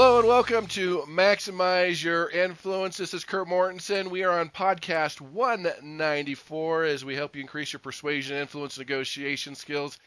Hello 0.00 0.18
and 0.18 0.26
welcome 0.26 0.66
to 0.68 1.00
Maximize 1.00 2.02
Your 2.02 2.30
Influence. 2.30 2.96
This 2.96 3.12
is 3.12 3.22
Kurt 3.22 3.46
Mortensen. 3.46 4.08
We 4.08 4.24
are 4.24 4.40
on 4.40 4.48
podcast 4.48 5.20
194 5.20 6.84
as 6.84 7.04
we 7.04 7.14
help 7.14 7.36
you 7.36 7.42
increase 7.42 7.74
your 7.74 7.80
persuasion, 7.80 8.38
influence, 8.38 8.78
negotiation 8.78 9.54
skills, 9.54 9.98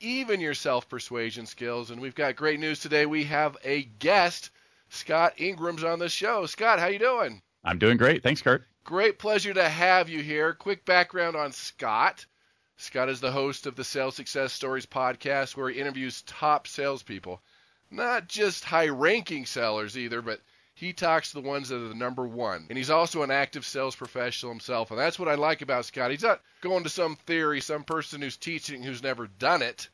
even 0.00 0.38
your 0.38 0.52
self-persuasion 0.52 1.46
skills. 1.46 1.90
And 1.90 1.98
we've 1.98 2.14
got 2.14 2.36
great 2.36 2.60
news 2.60 2.80
today. 2.80 3.06
We 3.06 3.24
have 3.24 3.56
a 3.64 3.84
guest, 3.84 4.50
Scott 4.90 5.32
Ingram's 5.38 5.82
on 5.82 5.98
the 5.98 6.10
show. 6.10 6.44
Scott, 6.44 6.78
how 6.78 6.88
you 6.88 6.98
doing? 6.98 7.40
I'm 7.64 7.78
doing 7.78 7.96
great. 7.96 8.22
Thanks, 8.22 8.42
Kurt. 8.42 8.66
Great 8.84 9.18
pleasure 9.18 9.54
to 9.54 9.66
have 9.66 10.10
you 10.10 10.22
here. 10.22 10.52
Quick 10.52 10.84
background 10.84 11.36
on 11.36 11.52
Scott. 11.52 12.26
Scott 12.76 13.08
is 13.08 13.20
the 13.20 13.32
host 13.32 13.66
of 13.66 13.76
the 13.76 13.84
Sales 13.84 14.14
Success 14.14 14.52
Stories 14.52 14.84
podcast 14.84 15.56
where 15.56 15.70
he 15.70 15.80
interviews 15.80 16.20
top 16.26 16.66
salespeople 16.66 17.40
not 17.90 18.28
just 18.28 18.64
high 18.64 18.88
ranking 18.88 19.46
sellers 19.46 19.96
either, 19.96 20.22
but 20.22 20.40
he 20.74 20.92
talks 20.92 21.30
to 21.30 21.40
the 21.40 21.48
ones 21.48 21.68
that 21.68 21.82
are 21.82 21.88
the 21.88 21.94
number 21.94 22.26
one. 22.26 22.66
And 22.68 22.78
he's 22.78 22.90
also 22.90 23.22
an 23.22 23.30
active 23.30 23.66
sales 23.66 23.96
professional 23.96 24.52
himself. 24.52 24.90
And 24.90 25.00
that's 25.00 25.18
what 25.18 25.28
I 25.28 25.34
like 25.34 25.60
about 25.62 25.84
Scott. 25.84 26.12
He's 26.12 26.22
not 26.22 26.40
going 26.60 26.84
to 26.84 26.90
some 26.90 27.16
theory, 27.16 27.60
some 27.60 27.82
person 27.82 28.22
who's 28.22 28.36
teaching 28.36 28.82
who's 28.82 29.02
never 29.02 29.26
done 29.26 29.62
it. 29.62 29.88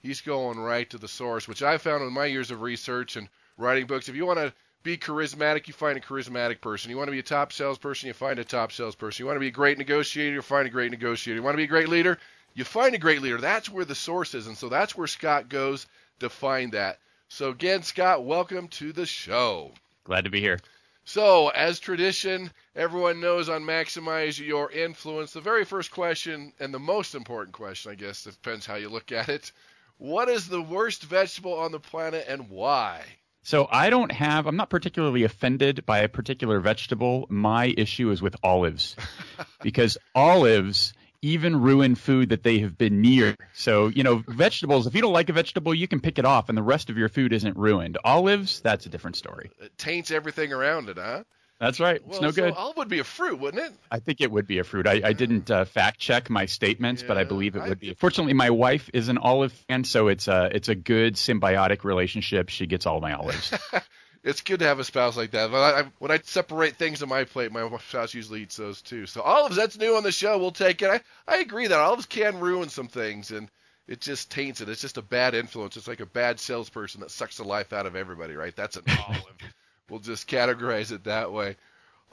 He's 0.00 0.22
going 0.22 0.58
right 0.58 0.88
to 0.90 0.98
the 0.98 1.08
source, 1.08 1.46
which 1.46 1.62
I 1.62 1.76
found 1.76 2.02
in 2.02 2.12
my 2.12 2.24
years 2.24 2.50
of 2.50 2.62
research 2.62 3.16
and 3.16 3.28
writing 3.58 3.86
books. 3.86 4.08
If 4.08 4.16
you 4.16 4.24
want 4.24 4.38
to 4.38 4.54
be 4.82 4.96
charismatic, 4.96 5.66
you 5.66 5.74
find 5.74 5.98
a 5.98 6.00
charismatic 6.00 6.62
person. 6.62 6.90
You 6.90 6.96
want 6.96 7.08
to 7.08 7.12
be 7.12 7.18
a 7.18 7.22
top 7.22 7.52
salesperson, 7.52 8.06
you 8.06 8.14
find 8.14 8.38
a 8.38 8.44
top 8.44 8.72
salesperson. 8.72 9.22
You 9.22 9.26
want 9.26 9.36
to 9.36 9.40
be 9.40 9.48
a 9.48 9.50
great 9.50 9.76
negotiator, 9.76 10.36
you 10.36 10.42
find 10.42 10.66
a 10.66 10.70
great 10.70 10.90
negotiator. 10.90 11.36
You 11.36 11.42
want 11.42 11.52
to 11.52 11.58
be 11.58 11.64
a 11.64 11.66
great 11.66 11.90
leader, 11.90 12.18
you 12.54 12.64
find 12.64 12.94
a 12.94 12.98
great 12.98 13.20
leader. 13.20 13.36
That's 13.36 13.68
where 13.68 13.84
the 13.84 13.94
source 13.94 14.34
is. 14.34 14.46
And 14.46 14.56
so 14.56 14.70
that's 14.70 14.96
where 14.96 15.06
Scott 15.06 15.50
goes 15.50 15.86
to 16.20 16.30
find 16.30 16.72
that. 16.72 16.98
So, 17.32 17.50
again, 17.50 17.84
Scott, 17.84 18.24
welcome 18.24 18.66
to 18.68 18.92
the 18.92 19.06
show. 19.06 19.70
Glad 20.02 20.24
to 20.24 20.30
be 20.30 20.40
here. 20.40 20.58
So, 21.04 21.50
as 21.50 21.78
tradition, 21.78 22.50
everyone 22.74 23.20
knows 23.20 23.48
on 23.48 23.62
Maximize 23.62 24.44
Your 24.44 24.68
Influence, 24.72 25.32
the 25.32 25.40
very 25.40 25.64
first 25.64 25.92
question, 25.92 26.52
and 26.58 26.74
the 26.74 26.80
most 26.80 27.14
important 27.14 27.54
question, 27.54 27.92
I 27.92 27.94
guess, 27.94 28.24
depends 28.24 28.66
how 28.66 28.74
you 28.74 28.88
look 28.88 29.12
at 29.12 29.28
it. 29.28 29.52
What 29.96 30.28
is 30.28 30.48
the 30.48 30.60
worst 30.60 31.04
vegetable 31.04 31.54
on 31.54 31.70
the 31.70 31.78
planet 31.78 32.26
and 32.28 32.50
why? 32.50 33.04
So 33.44 33.68
I 33.70 33.90
don't 33.90 34.10
have, 34.10 34.48
I'm 34.48 34.56
not 34.56 34.68
particularly 34.68 35.22
offended 35.22 35.86
by 35.86 36.00
a 36.00 36.08
particular 36.08 36.58
vegetable. 36.58 37.26
My 37.30 37.72
issue 37.78 38.10
is 38.10 38.20
with 38.20 38.34
olives 38.42 38.96
because 39.62 39.96
olives 40.16 40.94
even 41.22 41.60
ruin 41.60 41.94
food 41.94 42.30
that 42.30 42.42
they 42.42 42.58
have 42.60 42.78
been 42.78 43.00
near. 43.00 43.36
So, 43.52 43.88
you 43.88 44.02
know, 44.02 44.22
vegetables, 44.26 44.86
if 44.86 44.94
you 44.94 45.02
don't 45.02 45.12
like 45.12 45.28
a 45.28 45.32
vegetable, 45.32 45.74
you 45.74 45.86
can 45.88 46.00
pick 46.00 46.18
it 46.18 46.24
off 46.24 46.48
and 46.48 46.56
the 46.56 46.62
rest 46.62 46.90
of 46.90 46.96
your 46.96 47.08
food 47.08 47.32
isn't 47.32 47.56
ruined. 47.56 47.98
Olives, 48.04 48.60
that's 48.60 48.86
a 48.86 48.88
different 48.88 49.16
story. 49.16 49.50
It 49.60 49.76
taints 49.76 50.10
everything 50.10 50.52
around 50.52 50.88
it, 50.88 50.96
huh? 50.98 51.24
That's 51.58 51.78
right. 51.78 52.00
Well, 52.02 52.12
it's 52.12 52.22
no 52.22 52.30
so 52.30 52.42
good. 52.42 52.54
Olive 52.54 52.78
would 52.78 52.88
be 52.88 53.00
a 53.00 53.04
fruit, 53.04 53.38
wouldn't 53.38 53.62
it? 53.62 53.70
I 53.90 53.98
think 53.98 54.22
it 54.22 54.30
would 54.30 54.46
be 54.46 54.60
a 54.60 54.64
fruit. 54.64 54.86
I, 54.86 55.02
I 55.04 55.12
didn't 55.12 55.50
uh, 55.50 55.66
fact 55.66 55.98
check 55.98 56.30
my 56.30 56.46
statements, 56.46 57.02
but 57.02 57.18
I 57.18 57.24
believe 57.24 57.54
it 57.54 57.60
I- 57.60 57.68
would 57.68 57.78
be. 57.80 57.92
Fortunately, 57.92 58.32
my 58.32 58.48
wife 58.48 58.88
is 58.94 59.10
an 59.10 59.18
olive 59.18 59.52
fan, 59.52 59.84
so 59.84 60.08
it's 60.08 60.26
a 60.26 60.48
it's 60.54 60.70
a 60.70 60.74
good 60.74 61.16
symbiotic 61.16 61.84
relationship. 61.84 62.48
She 62.48 62.66
gets 62.66 62.86
all 62.86 63.02
my 63.02 63.12
olives. 63.12 63.52
It's 64.22 64.42
good 64.42 64.60
to 64.60 64.66
have 64.66 64.78
a 64.78 64.84
spouse 64.84 65.16
like 65.16 65.30
that. 65.30 65.50
But 65.50 65.74
I, 65.74 65.80
I, 65.80 65.84
when 65.98 66.10
I 66.10 66.18
separate 66.22 66.76
things 66.76 67.02
on 67.02 67.08
my 67.08 67.24
plate, 67.24 67.52
my 67.52 67.68
spouse 67.78 68.12
usually 68.12 68.42
eats 68.42 68.56
those 68.56 68.82
too. 68.82 69.06
So 69.06 69.22
olives, 69.22 69.56
that's 69.56 69.78
new 69.78 69.96
on 69.96 70.02
the 70.02 70.12
show. 70.12 70.38
We'll 70.38 70.50
take 70.50 70.82
it. 70.82 70.90
I, 70.90 71.00
I 71.26 71.38
agree 71.38 71.66
that 71.66 71.78
olives 71.78 72.06
can 72.06 72.38
ruin 72.38 72.68
some 72.68 72.88
things, 72.88 73.30
and 73.30 73.48
it 73.88 74.00
just 74.00 74.30
taints 74.30 74.60
it. 74.60 74.68
It's 74.68 74.82
just 74.82 74.98
a 74.98 75.02
bad 75.02 75.34
influence. 75.34 75.76
It's 75.76 75.88
like 75.88 76.00
a 76.00 76.06
bad 76.06 76.38
salesperson 76.38 77.00
that 77.00 77.10
sucks 77.10 77.38
the 77.38 77.44
life 77.44 77.72
out 77.72 77.86
of 77.86 77.96
everybody, 77.96 78.34
right? 78.34 78.54
That's 78.54 78.76
an 78.76 78.84
olive. 79.08 79.24
we'll 79.88 80.00
just 80.00 80.28
categorize 80.28 80.92
it 80.92 81.04
that 81.04 81.32
way. 81.32 81.56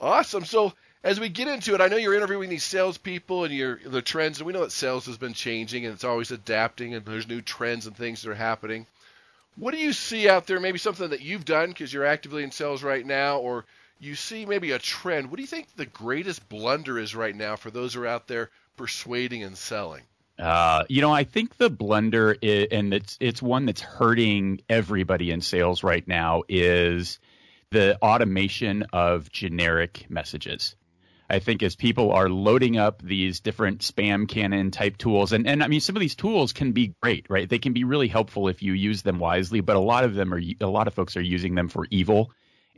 Awesome. 0.00 0.44
So 0.44 0.72
as 1.04 1.20
we 1.20 1.28
get 1.28 1.48
into 1.48 1.74
it, 1.74 1.80
I 1.80 1.88
know 1.88 1.96
you're 1.96 2.14
interviewing 2.14 2.48
these 2.48 2.64
salespeople 2.64 3.44
and 3.44 3.54
your 3.54 3.78
the 3.84 4.02
trends, 4.02 4.38
and 4.38 4.46
we 4.46 4.52
know 4.52 4.60
that 4.60 4.72
sales 4.72 5.06
has 5.06 5.18
been 5.18 5.34
changing 5.34 5.84
and 5.84 5.94
it's 5.94 6.04
always 6.04 6.30
adapting, 6.30 6.94
and 6.94 7.04
there's 7.04 7.28
new 7.28 7.40
trends 7.40 7.86
and 7.86 7.96
things 7.96 8.22
that 8.22 8.30
are 8.30 8.34
happening. 8.34 8.86
What 9.58 9.74
do 9.74 9.80
you 9.80 9.92
see 9.92 10.28
out 10.28 10.46
there? 10.46 10.60
Maybe 10.60 10.78
something 10.78 11.10
that 11.10 11.20
you've 11.20 11.44
done 11.44 11.68
because 11.70 11.92
you're 11.92 12.06
actively 12.06 12.44
in 12.44 12.50
sales 12.50 12.82
right 12.82 13.04
now, 13.04 13.38
or 13.38 13.64
you 13.98 14.14
see 14.14 14.46
maybe 14.46 14.70
a 14.70 14.78
trend. 14.78 15.30
What 15.30 15.36
do 15.36 15.42
you 15.42 15.48
think 15.48 15.74
the 15.74 15.86
greatest 15.86 16.48
blunder 16.48 16.98
is 16.98 17.14
right 17.14 17.34
now 17.34 17.56
for 17.56 17.70
those 17.70 17.94
who 17.94 18.02
are 18.02 18.06
out 18.06 18.28
there 18.28 18.50
persuading 18.76 19.42
and 19.42 19.58
selling? 19.58 20.02
Uh, 20.38 20.84
you 20.88 21.00
know, 21.00 21.12
I 21.12 21.24
think 21.24 21.56
the 21.56 21.68
blunder, 21.68 22.36
i 22.42 22.68
and 22.70 22.94
it's 22.94 23.16
it's 23.20 23.42
one 23.42 23.66
that's 23.66 23.80
hurting 23.80 24.60
everybody 24.68 25.32
in 25.32 25.40
sales 25.40 25.82
right 25.82 26.06
now, 26.06 26.44
is 26.48 27.18
the 27.70 27.98
automation 28.00 28.84
of 28.92 29.32
generic 29.32 30.06
messages. 30.08 30.76
I 31.30 31.40
think 31.40 31.62
as 31.62 31.76
people 31.76 32.12
are 32.12 32.28
loading 32.28 32.78
up 32.78 33.02
these 33.02 33.40
different 33.40 33.80
spam 33.80 34.28
cannon 34.28 34.70
type 34.70 34.96
tools, 34.96 35.32
and, 35.32 35.46
and 35.46 35.62
I 35.62 35.68
mean, 35.68 35.80
some 35.80 35.96
of 35.96 36.00
these 36.00 36.14
tools 36.14 36.52
can 36.52 36.72
be 36.72 36.94
great, 37.02 37.26
right? 37.28 37.48
They 37.48 37.58
can 37.58 37.72
be 37.72 37.84
really 37.84 38.08
helpful 38.08 38.48
if 38.48 38.62
you 38.62 38.72
use 38.72 39.02
them 39.02 39.18
wisely, 39.18 39.60
but 39.60 39.76
a 39.76 39.80
lot 39.80 40.04
of 40.04 40.14
them 40.14 40.32
are, 40.32 40.40
a 40.60 40.66
lot 40.66 40.88
of 40.88 40.94
folks 40.94 41.16
are 41.16 41.22
using 41.22 41.54
them 41.54 41.68
for 41.68 41.86
evil 41.90 42.30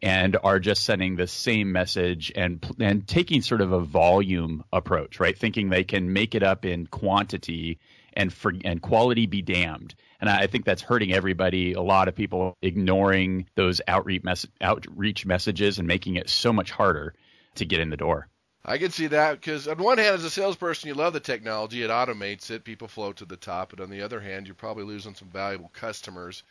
and 0.03 0.37
are 0.43 0.59
just 0.59 0.85
sending 0.85 1.17
the 1.17 1.27
same 1.27 1.73
message 1.73 2.33
and 2.35 2.65
and 2.81 3.07
taking 3.07 3.43
sort 3.43 3.61
of 3.61 3.73
a 3.73 3.81
volume 3.81 4.65
approach, 4.73 5.21
right? 5.21 5.39
Thinking 5.39 5.69
they 5.69 5.85
can 5.85 6.13
make 6.13 6.35
it 6.35 6.43
up 6.43 6.65
in 6.65 6.87
quantity 6.87 7.79
and 8.15 8.33
for, 8.33 8.53
and 8.65 8.81
quality 8.83 9.27
be 9.27 9.43
damned. 9.43 9.95
And 10.21 10.29
I 10.29 10.47
think 10.47 10.65
that's 10.65 10.83
hurting 10.83 11.13
everybody. 11.13 11.75
A 11.75 11.83
lot 11.83 12.09
of 12.09 12.15
people 12.15 12.57
ignoring 12.63 13.47
those 13.55 13.81
outreach 13.87 14.23
mess- 14.25 14.47
outreach 14.61 15.27
messages 15.27 15.79
and 15.79 15.87
making 15.87 16.17
it 16.17 16.29
so 16.29 16.53
much 16.53 16.71
harder 16.71 17.15
to 17.57 17.65
get 17.65 17.81
in 17.81 17.91
the 17.91 17.97
door. 17.97 18.29
I 18.65 18.79
can 18.79 18.91
see 18.91 19.07
that 19.07 19.41
because 19.41 19.67
on 19.67 19.79
one 19.79 19.99
hand, 19.99 20.17
as 20.17 20.25
a 20.25 20.31
salesperson, 20.31 20.89
you 20.89 20.95
love 20.95 21.13
the 21.13 21.21
technology; 21.21 21.83
it 21.83 21.91
automates 21.91 22.51
it, 22.51 22.65
people 22.65 22.89
float 22.89 23.17
to 23.17 23.25
the 23.25 23.37
top. 23.37 23.71
But 23.71 23.81
on 23.81 23.91
the 23.91 24.03
other 24.03 24.21
hand, 24.21 24.47
you're 24.47 24.55
probably 24.55 24.85
losing 24.85 25.15
some 25.15 25.29
valuable 25.29 25.71
customers, 25.73 26.43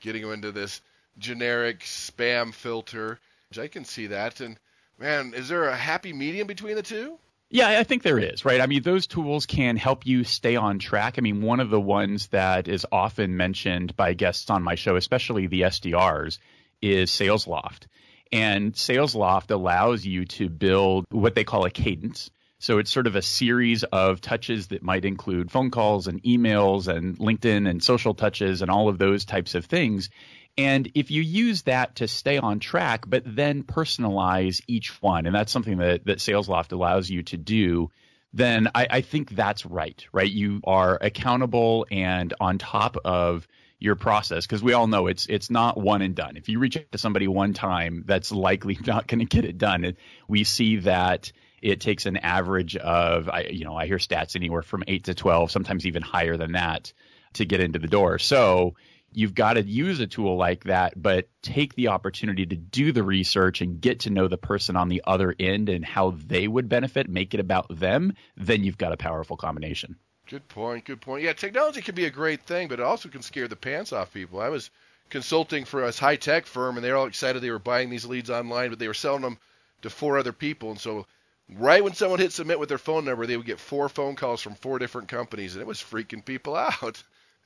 getting 0.00 0.22
them 0.22 0.32
into 0.32 0.52
this 0.52 0.80
generic 1.18 1.80
spam 1.80 2.54
filter. 2.54 3.18
I 3.58 3.68
can 3.68 3.84
see 3.84 4.06
that. 4.08 4.40
And 4.40 4.58
man, 4.98 5.34
is 5.34 5.48
there 5.48 5.68
a 5.68 5.76
happy 5.76 6.12
medium 6.12 6.46
between 6.46 6.76
the 6.76 6.82
two? 6.82 7.18
Yeah, 7.52 7.68
I 7.68 7.82
think 7.82 8.04
there 8.04 8.18
is, 8.18 8.44
right? 8.44 8.60
I 8.60 8.66
mean, 8.66 8.82
those 8.82 9.08
tools 9.08 9.44
can 9.44 9.76
help 9.76 10.06
you 10.06 10.22
stay 10.22 10.54
on 10.54 10.78
track. 10.78 11.16
I 11.18 11.20
mean, 11.20 11.42
one 11.42 11.58
of 11.58 11.68
the 11.68 11.80
ones 11.80 12.28
that 12.28 12.68
is 12.68 12.86
often 12.92 13.36
mentioned 13.36 13.96
by 13.96 14.14
guests 14.14 14.50
on 14.50 14.62
my 14.62 14.76
show, 14.76 14.94
especially 14.94 15.48
the 15.48 15.62
SDRs, 15.62 16.38
is 16.80 17.10
SalesLoft. 17.10 17.88
And 18.32 18.74
SalesLoft 18.74 19.50
allows 19.50 20.04
you 20.04 20.24
to 20.24 20.48
build 20.48 21.04
what 21.10 21.34
they 21.34 21.44
call 21.44 21.64
a 21.64 21.70
cadence. 21.70 22.30
So 22.58 22.78
it's 22.78 22.90
sort 22.90 23.06
of 23.06 23.16
a 23.16 23.22
series 23.22 23.84
of 23.84 24.20
touches 24.20 24.68
that 24.68 24.82
might 24.82 25.06
include 25.06 25.50
phone 25.50 25.70
calls 25.70 26.06
and 26.06 26.22
emails 26.22 26.88
and 26.88 27.18
LinkedIn 27.18 27.68
and 27.68 27.82
social 27.82 28.12
touches 28.12 28.60
and 28.60 28.70
all 28.70 28.88
of 28.88 28.98
those 28.98 29.24
types 29.24 29.54
of 29.54 29.64
things. 29.64 30.10
And 30.58 30.90
if 30.94 31.10
you 31.10 31.22
use 31.22 31.62
that 31.62 31.96
to 31.96 32.08
stay 32.08 32.36
on 32.36 32.60
track, 32.60 33.04
but 33.06 33.22
then 33.24 33.62
personalize 33.62 34.60
each 34.66 35.00
one, 35.00 35.24
and 35.24 35.34
that's 35.34 35.52
something 35.52 35.78
that, 35.78 36.04
that 36.04 36.18
SalesLoft 36.18 36.72
allows 36.72 37.08
you 37.08 37.22
to 37.24 37.38
do, 37.38 37.90
then 38.34 38.68
I, 38.74 38.86
I 38.90 39.00
think 39.00 39.30
that's 39.30 39.64
right, 39.64 40.04
right? 40.12 40.30
You 40.30 40.60
are 40.64 40.98
accountable 41.00 41.86
and 41.90 42.34
on 42.40 42.58
top 42.58 42.96
of 43.04 43.48
your 43.80 43.96
process 43.96 44.46
because 44.46 44.62
we 44.62 44.74
all 44.74 44.86
know 44.86 45.06
it's 45.06 45.26
it's 45.26 45.50
not 45.50 45.76
one 45.76 46.02
and 46.02 46.14
done. 46.14 46.36
If 46.36 46.48
you 46.48 46.58
reach 46.58 46.76
out 46.76 46.92
to 46.92 46.98
somebody 46.98 47.26
one 47.26 47.54
time, 47.54 48.04
that's 48.06 48.30
likely 48.30 48.78
not 48.86 49.08
going 49.08 49.20
to 49.20 49.24
get 49.24 49.44
it 49.44 49.58
done. 49.58 49.96
We 50.28 50.44
see 50.44 50.76
that 50.76 51.32
it 51.62 51.80
takes 51.80 52.06
an 52.06 52.18
average 52.18 52.76
of 52.76 53.28
I 53.28 53.48
you 53.50 53.64
know 53.64 53.74
I 53.74 53.86
hear 53.86 53.96
stats 53.96 54.36
anywhere 54.36 54.62
from 54.62 54.84
eight 54.86 55.04
to 55.04 55.14
twelve, 55.14 55.50
sometimes 55.50 55.86
even 55.86 56.02
higher 56.02 56.36
than 56.36 56.52
that, 56.52 56.92
to 57.34 57.44
get 57.44 57.60
into 57.60 57.78
the 57.78 57.88
door. 57.88 58.18
So 58.18 58.74
you've 59.12 59.34
got 59.34 59.54
to 59.54 59.62
use 59.62 59.98
a 59.98 60.06
tool 60.06 60.36
like 60.36 60.64
that, 60.64 61.00
but 61.00 61.28
take 61.42 61.74
the 61.74 61.88
opportunity 61.88 62.46
to 62.46 62.56
do 62.56 62.92
the 62.92 63.02
research 63.02 63.60
and 63.60 63.80
get 63.80 64.00
to 64.00 64.10
know 64.10 64.28
the 64.28 64.38
person 64.38 64.76
on 64.76 64.88
the 64.88 65.02
other 65.06 65.34
end 65.40 65.68
and 65.68 65.84
how 65.84 66.10
they 66.26 66.46
would 66.46 66.68
benefit, 66.68 67.08
make 67.08 67.34
it 67.34 67.40
about 67.40 67.66
them, 67.76 68.12
then 68.36 68.62
you've 68.62 68.78
got 68.78 68.92
a 68.92 68.96
powerful 68.96 69.36
combination. 69.36 69.96
Good 70.30 70.46
point. 70.46 70.84
Good 70.84 71.00
point. 71.00 71.24
Yeah, 71.24 71.32
technology 71.32 71.82
can 71.82 71.96
be 71.96 72.04
a 72.04 72.10
great 72.10 72.42
thing, 72.42 72.68
but 72.68 72.78
it 72.78 72.84
also 72.84 73.08
can 73.08 73.20
scare 73.20 73.48
the 73.48 73.56
pants 73.56 73.92
off 73.92 74.14
people. 74.14 74.40
I 74.40 74.48
was 74.48 74.70
consulting 75.08 75.64
for 75.64 75.82
a 75.82 75.90
high 75.90 76.14
tech 76.14 76.46
firm, 76.46 76.76
and 76.76 76.84
they 76.84 76.92
were 76.92 76.98
all 76.98 77.06
excited 77.06 77.42
they 77.42 77.50
were 77.50 77.58
buying 77.58 77.90
these 77.90 78.04
leads 78.04 78.30
online, 78.30 78.70
but 78.70 78.78
they 78.78 78.86
were 78.86 78.94
selling 78.94 79.22
them 79.22 79.38
to 79.82 79.90
four 79.90 80.18
other 80.18 80.32
people. 80.32 80.70
And 80.70 80.78
so 80.78 81.04
right 81.48 81.82
when 81.82 81.94
someone 81.94 82.20
hit 82.20 82.30
submit 82.30 82.60
with 82.60 82.68
their 82.68 82.78
phone 82.78 83.04
number, 83.04 83.26
they 83.26 83.36
would 83.36 83.44
get 83.44 83.58
four 83.58 83.88
phone 83.88 84.14
calls 84.14 84.40
from 84.40 84.54
four 84.54 84.78
different 84.78 85.08
companies, 85.08 85.54
and 85.56 85.62
it 85.62 85.66
was 85.66 85.82
freaking 85.82 86.24
people 86.24 86.54
out. 86.82 87.02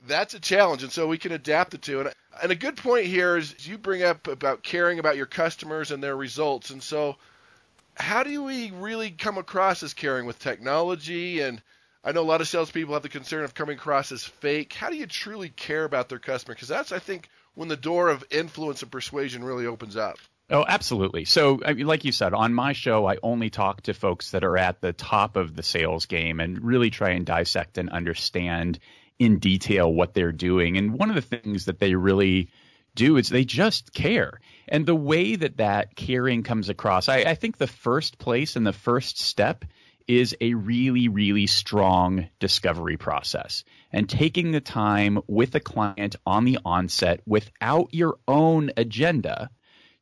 That's 0.07 0.35
a 0.35 0.41
challenge, 0.41 0.83
and 0.83 0.93
so 0.93 1.09
we 1.09 1.17
can 1.17 1.33
adapt 1.33 1.73
it 1.73 1.81
to. 1.83 2.01
And, 2.01 2.13
and 2.43 2.53
a 2.53 2.55
good 2.55 2.77
point 2.77 3.07
here 3.07 3.39
is 3.39 3.67
you 3.67 3.79
bring 3.79 4.03
up 4.03 4.29
about 4.29 4.63
caring 4.63 4.99
about 4.99 5.17
your 5.17 5.25
customers 5.25 5.91
and 5.91 6.03
their 6.03 6.19
results, 6.19 6.69
and 6.69 6.83
so 6.83 7.17
how 7.95 8.23
do 8.25 8.43
we 8.43 8.73
really 8.73 9.11
come 9.11 9.39
across 9.39 9.83
as 9.83 9.95
caring 9.95 10.27
with 10.27 10.39
technology? 10.39 11.41
And 11.41 11.63
I 12.05 12.13
know 12.13 12.21
a 12.21 12.23
lot 12.23 12.43
of 12.43 12.49
salespeople 12.49 12.93
have 12.93 13.03
the 13.03 13.09
concern 13.09 13.45
of 13.45 13.55
coming 13.55 13.77
across 13.77 14.13
as 14.13 14.23
fake. 14.23 14.75
How 14.75 14.91
do 14.91 14.97
you 14.97 15.07
truly 15.07 15.49
care 15.49 15.85
about 15.85 16.11
their 16.11 16.19
customer? 16.19 16.55
Because 16.55 16.69
that's, 16.69 16.93
I 16.93 16.99
think, 16.99 17.31
when 17.55 17.69
the 17.69 17.77
door 17.77 18.11
of 18.11 18.23
influence 18.31 18.83
and 18.83 18.93
persuasion 18.93 19.43
really 19.43 19.67
opens 19.67 19.97
up. 19.97 20.19
Oh, 20.51 20.65
absolutely. 20.69 21.25
So, 21.25 21.61
I 21.65 21.73
mean, 21.73 21.87
like 21.87 22.05
you 22.05 22.13
said, 22.13 22.35
on 22.35 22.53
my 22.53 22.75
show, 22.75 23.07
I 23.07 23.17
only 23.23 23.49
talk 23.49 23.83
to 23.83 23.95
folks 23.95 24.33
that 24.33 24.45
are 24.45 24.59
at 24.59 24.83
the 24.83 24.93
top 24.93 25.37
of 25.37 25.57
the 25.57 25.63
sales 25.63 26.05
game 26.05 26.41
and 26.41 26.63
really 26.63 26.91
try 26.91 27.11
and 27.11 27.25
dissect 27.25 27.79
and 27.79 27.89
understand 27.89 28.79
in 29.19 29.39
detail 29.39 29.91
what 29.91 30.13
they're 30.13 30.33
doing. 30.33 30.77
And 30.77 30.99
one 30.99 31.09
of 31.09 31.17
the 31.17 31.23
things 31.23 31.65
that 31.65 31.79
they 31.79 31.95
really 31.95 32.51
do 32.95 33.17
is 33.17 33.31
they 33.31 33.47
just 33.47 33.95
care. 33.95 34.41
And 34.69 34.85
the 34.85 34.95
way 34.95 35.37
that 35.37 35.57
that 35.57 35.97
caring 35.97 36.43
comes 36.43 36.69
across, 36.69 37.09
I, 37.09 37.19
I 37.21 37.35
think 37.35 37.57
the 37.57 37.67
first 37.67 38.19
place 38.19 38.57
and 38.57 38.67
the 38.67 38.73
first 38.75 39.19
step 39.19 39.65
is 40.07 40.37
a 40.41 40.55
really, 40.55 41.09
really 41.09 41.47
strong 41.47 42.29
discovery 42.39 42.97
process 42.97 43.65
and 43.93 44.09
taking 44.09 44.53
the 44.53 44.61
time 44.61 45.19
with 45.27 45.55
a 45.55 45.61
client 45.61 46.17
on 46.27 46.45
the 46.45 46.59
onset 46.65 47.21
without 47.27 47.89
your 47.93 48.19
own 48.29 48.71
agenda 48.77 49.51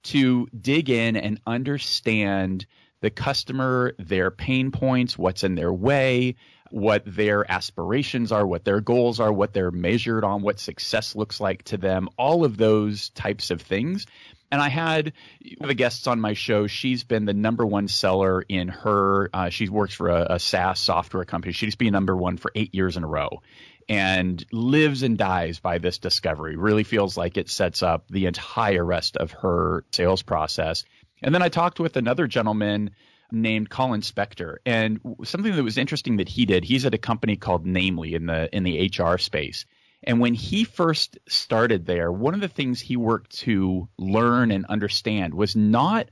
to 0.03 0.49
dig 0.59 0.91
in 0.91 1.17
and 1.17 1.41
understand 1.47 2.67
the 3.01 3.11
customer, 3.11 3.95
their 3.99 4.31
pain 4.31 4.71
points, 4.71 5.19
what's 5.19 5.45
in 5.45 5.55
their 5.55 5.73
way, 5.73 6.37
what 6.71 7.03
their 7.05 7.51
aspirations 7.51 8.33
are, 8.33 8.47
what 8.47 8.65
their 8.65 8.81
goals 8.81 9.21
are, 9.21 9.33
what 9.33 9.53
they're 9.53 9.71
measured 9.71 10.25
on, 10.25 10.41
what 10.41 10.59
success 10.59 11.15
looks 11.15 11.41
like 11.41 11.63
to 11.65 11.77
them, 11.77 12.09
all 12.17 12.45
of 12.45 12.57
those 12.57 13.11
types 13.11 13.51
of 13.51 13.61
things. 13.61 14.07
And 14.53 14.61
I 14.61 14.69
had 14.69 15.15
the 15.61 15.73
guests 15.73 16.07
on 16.07 16.21
my 16.21 16.35
show. 16.35 16.67
She's 16.67 17.05
been 17.05 17.25
the 17.25 17.33
number 17.33 17.65
one 17.65 17.89
seller 17.89 18.43
in 18.43 18.69
her. 18.69 19.31
Uh, 19.33 19.49
she 19.49 19.71
works 19.71 19.95
for 19.95 20.11
a, 20.11 20.35
a 20.35 20.39
SaaS 20.39 20.79
software 20.79 21.25
company. 21.25 21.53
She's 21.55 21.75
been 21.75 21.93
number 21.93 22.15
one 22.15 22.37
for 22.37 22.53
eight 22.55 22.75
years 22.75 22.99
in 22.99 23.03
a 23.03 23.09
row 23.09 23.41
and 23.89 24.45
lives 24.53 25.03
and 25.03 25.17
dies 25.17 25.59
by 25.59 25.79
this 25.79 25.99
discovery. 25.99 26.57
Really 26.57 26.85
feels 26.85 27.17
like 27.17 27.39
it 27.39 27.49
sets 27.49 27.83
up 27.83 28.09
the 28.09 28.27
entire 28.27 28.85
rest 28.85 29.17
of 29.17 29.33
her 29.33 29.85
sales 29.91 30.23
process. 30.23 30.85
And 31.23 31.35
then 31.35 31.43
I 31.43 31.49
talked 31.49 31.81
with 31.81 31.97
another 31.97 32.27
gentleman 32.27 32.91
named 33.31 33.71
Colin 33.71 34.03
Spector, 34.03 34.57
and 34.67 35.01
something 35.25 35.57
that 35.57 35.63
was 35.63 35.79
interesting 35.79 36.19
that 36.19 36.29
he 36.29 36.45
did. 36.45 36.65
He's 36.65 36.85
at 36.85 36.93
a 36.93 36.99
company 36.99 37.37
called 37.37 37.65
Namely 37.65 38.15
in 38.15 38.27
the 38.27 38.55
in 38.55 38.65
the 38.65 38.93
HR 38.95 39.17
space. 39.17 39.65
And 40.05 40.21
when 40.21 40.35
he 40.35 40.65
first 40.65 41.19
started 41.29 41.87
there, 41.87 42.11
one 42.11 42.35
of 42.35 42.41
the 42.41 42.49
things 42.49 42.81
he 42.81 42.97
worked 42.97 43.39
to 43.41 43.89
learn 43.99 44.51
and 44.51 44.67
understand 44.67 45.35
was 45.35 45.55
not 45.55 46.09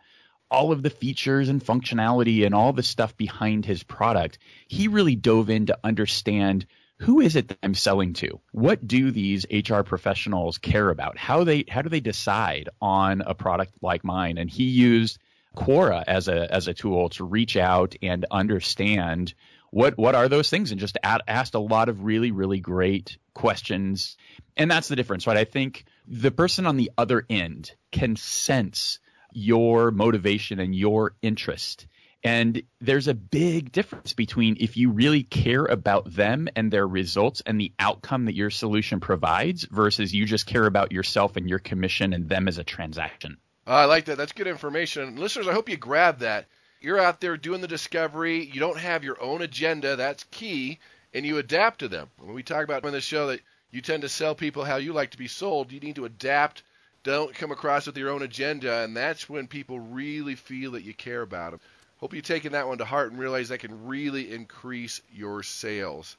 all 0.51 0.73
of 0.73 0.83
the 0.83 0.91
features 0.91 1.49
and 1.49 1.65
functionality 1.65 2.45
and 2.45 2.55
all 2.55 2.73
the 2.73 2.83
stuff 2.83 3.17
behind 3.17 3.65
his 3.65 3.83
product. 3.83 4.39
He 4.69 4.89
really 4.89 5.17
dove 5.17 5.51
in 5.51 5.67
to 5.67 5.79
understand 5.85 6.67
who 6.99 7.21
is 7.21 7.35
it 7.35 7.49
that 7.49 7.59
I'm 7.63 7.75
selling 7.75 8.13
to? 8.15 8.41
What 8.53 8.87
do 8.87 9.11
these 9.11 9.47
HR 9.51 9.81
professionals 9.81 10.59
care 10.59 10.91
about? 10.91 11.17
How 11.17 11.45
they 11.45 11.65
how 11.69 11.81
do 11.81 11.89
they 11.89 12.01
decide 12.01 12.69
on 12.81 13.23
a 13.23 13.35
product 13.35 13.73
like 13.81 14.05
mine? 14.05 14.37
And 14.37 14.51
he 14.51 14.65
used 14.65 15.19
Quora 15.57 16.05
as 16.07 16.29
a 16.29 16.53
as 16.53 16.69
a 16.69 16.75
tool 16.75 17.09
to 17.11 17.25
reach 17.25 17.57
out 17.57 17.95
and 18.03 18.27
understand 18.31 19.33
what 19.71 19.97
what 19.97 20.15
are 20.15 20.29
those 20.29 20.51
things 20.51 20.71
and 20.71 20.81
just 20.81 20.99
asked 21.03 21.55
a 21.55 21.61
lot 21.61 21.89
of 21.89 22.05
really 22.05 22.31
really 22.31 22.61
great 22.61 23.19
questions. 23.35 24.17
And 24.57 24.71
that's 24.71 24.89
the 24.89 24.97
difference, 24.97 25.27
right? 25.27 25.37
I 25.37 25.45
think 25.45 25.85
the 26.07 26.31
person 26.31 26.67
on 26.67 26.77
the 26.77 26.91
other 26.99 27.25
end 27.31 27.73
can 27.93 28.17
sense 28.17 28.99
your 29.33 29.91
motivation 29.91 30.59
and 30.59 30.75
your 30.75 31.15
interest 31.23 31.87
and 32.23 32.63
there's 32.81 33.09
a 33.09 33.15
big 33.15 33.73
difference 33.73 34.13
between 34.13 34.59
if 34.61 34.77
you 34.77 34.91
really 34.91 35.23
care 35.23 35.65
about 35.65 36.13
them 36.13 36.49
and 36.55 36.71
their 36.71 36.87
results 36.87 37.43
and 37.47 37.59
the 37.59 37.73
outcome 37.79 38.27
that 38.27 38.35
your 38.35 38.51
solution 38.51 39.01
provides 39.01 39.65
versus 39.65 40.15
you 40.15 40.27
just 40.27 40.47
care 40.47 40.67
about 40.67 40.93
yourself 40.93 41.37
and 41.37 41.49
your 41.49 41.59
commission 41.59 42.13
and 42.13 42.29
them 42.29 42.47
as 42.47 42.59
a 42.59 42.65
transaction. 42.65 43.39
I 43.67 43.87
like 43.87 44.07
that. 44.07 44.19
That's 44.19 44.33
good 44.33 44.49
information. 44.49 45.17
Listeners, 45.17 45.49
I 45.49 45.55
hope 45.55 45.69
you 45.69 45.77
grab 45.79 46.19
that. 46.19 46.47
You're 46.81 46.99
out 46.99 47.21
there 47.21 47.37
doing 47.37 47.61
the 47.61 47.69
discovery. 47.69 48.43
You 48.45 48.59
don't 48.59 48.79
have 48.79 49.05
your 49.05 49.23
own 49.23 49.43
agenda. 49.43 49.97
That's 49.97 50.25
key. 50.31 50.79
And 51.13 51.27
you 51.27 51.37
adapt 51.37 51.81
to 51.81 51.89
them. 51.89 52.09
When 52.19 52.35
we 52.35 52.43
talk 52.43 52.65
about 52.65 52.85
on 52.85 52.93
the 52.93 53.01
show 53.03 53.27
that 53.27 53.41
you 53.71 53.83
tend 53.83 54.03
to 54.03 54.09
sell 54.09 54.35
people 54.35 54.65
how 54.65 54.77
you 54.77 54.95
like 54.95 55.11
to 55.11 55.19
be 55.19 55.29
sold, 55.29 55.73
you 55.73 55.81
need 55.81 55.97
to 55.97 56.07
adapt. 56.07 56.63
Don't 57.03 57.35
come 57.35 57.53
across 57.53 57.87
with 57.87 57.99
your 57.99 58.11
own 58.11 58.23
agenda. 58.23 58.83
And 58.83 58.97
that's 58.97 59.29
when 59.29 59.47
people 59.47 59.79
really 59.79 60.37
feel 60.37 60.71
that 60.73 60.85
you 60.85 60.95
care 60.95 61.21
about 61.21 61.51
them. 61.51 61.61
Hope 61.99 62.15
you've 62.15 62.25
taken 62.25 62.53
that 62.53 62.67
one 62.67 62.79
to 62.79 62.87
heart 62.87 63.11
and 63.11 63.21
realize 63.21 63.51
that 63.51 63.59
can 63.59 63.87
really 63.87 64.33
increase 64.33 65.03
your 65.13 65.43
sales. 65.43 66.17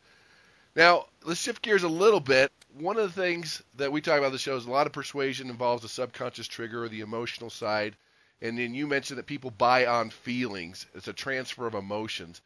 Now, 0.76 1.08
let's 1.24 1.42
shift 1.42 1.64
gears 1.64 1.84
a 1.84 1.90
little 1.90 2.20
bit. 2.20 2.52
One 2.78 2.98
of 2.98 3.04
the 3.04 3.22
things 3.22 3.64
that 3.78 3.92
we 3.92 4.00
talk 4.00 4.20
about 4.20 4.32
the 4.32 4.38
show 4.38 4.56
is 4.58 4.66
a 4.66 4.72
lot 4.72 4.86
of 4.86 4.94
persuasion 4.94 5.50
involves 5.50 5.82
the 5.82 5.90
subconscious 5.90 6.48
trigger 6.48 6.84
or 6.84 6.90
the 6.90 7.02
emotional 7.02 7.50
side. 7.50 7.96
And 8.42 8.58
then 8.58 8.74
you 8.74 8.88
mentioned 8.88 9.20
that 9.20 9.28
people 9.28 9.52
buy 9.52 9.86
on 9.86 10.10
feelings. 10.10 10.86
It's 10.96 11.08
a 11.08 11.14
transfer 11.14 11.68
of 11.68 11.76
emotions. 11.76 12.42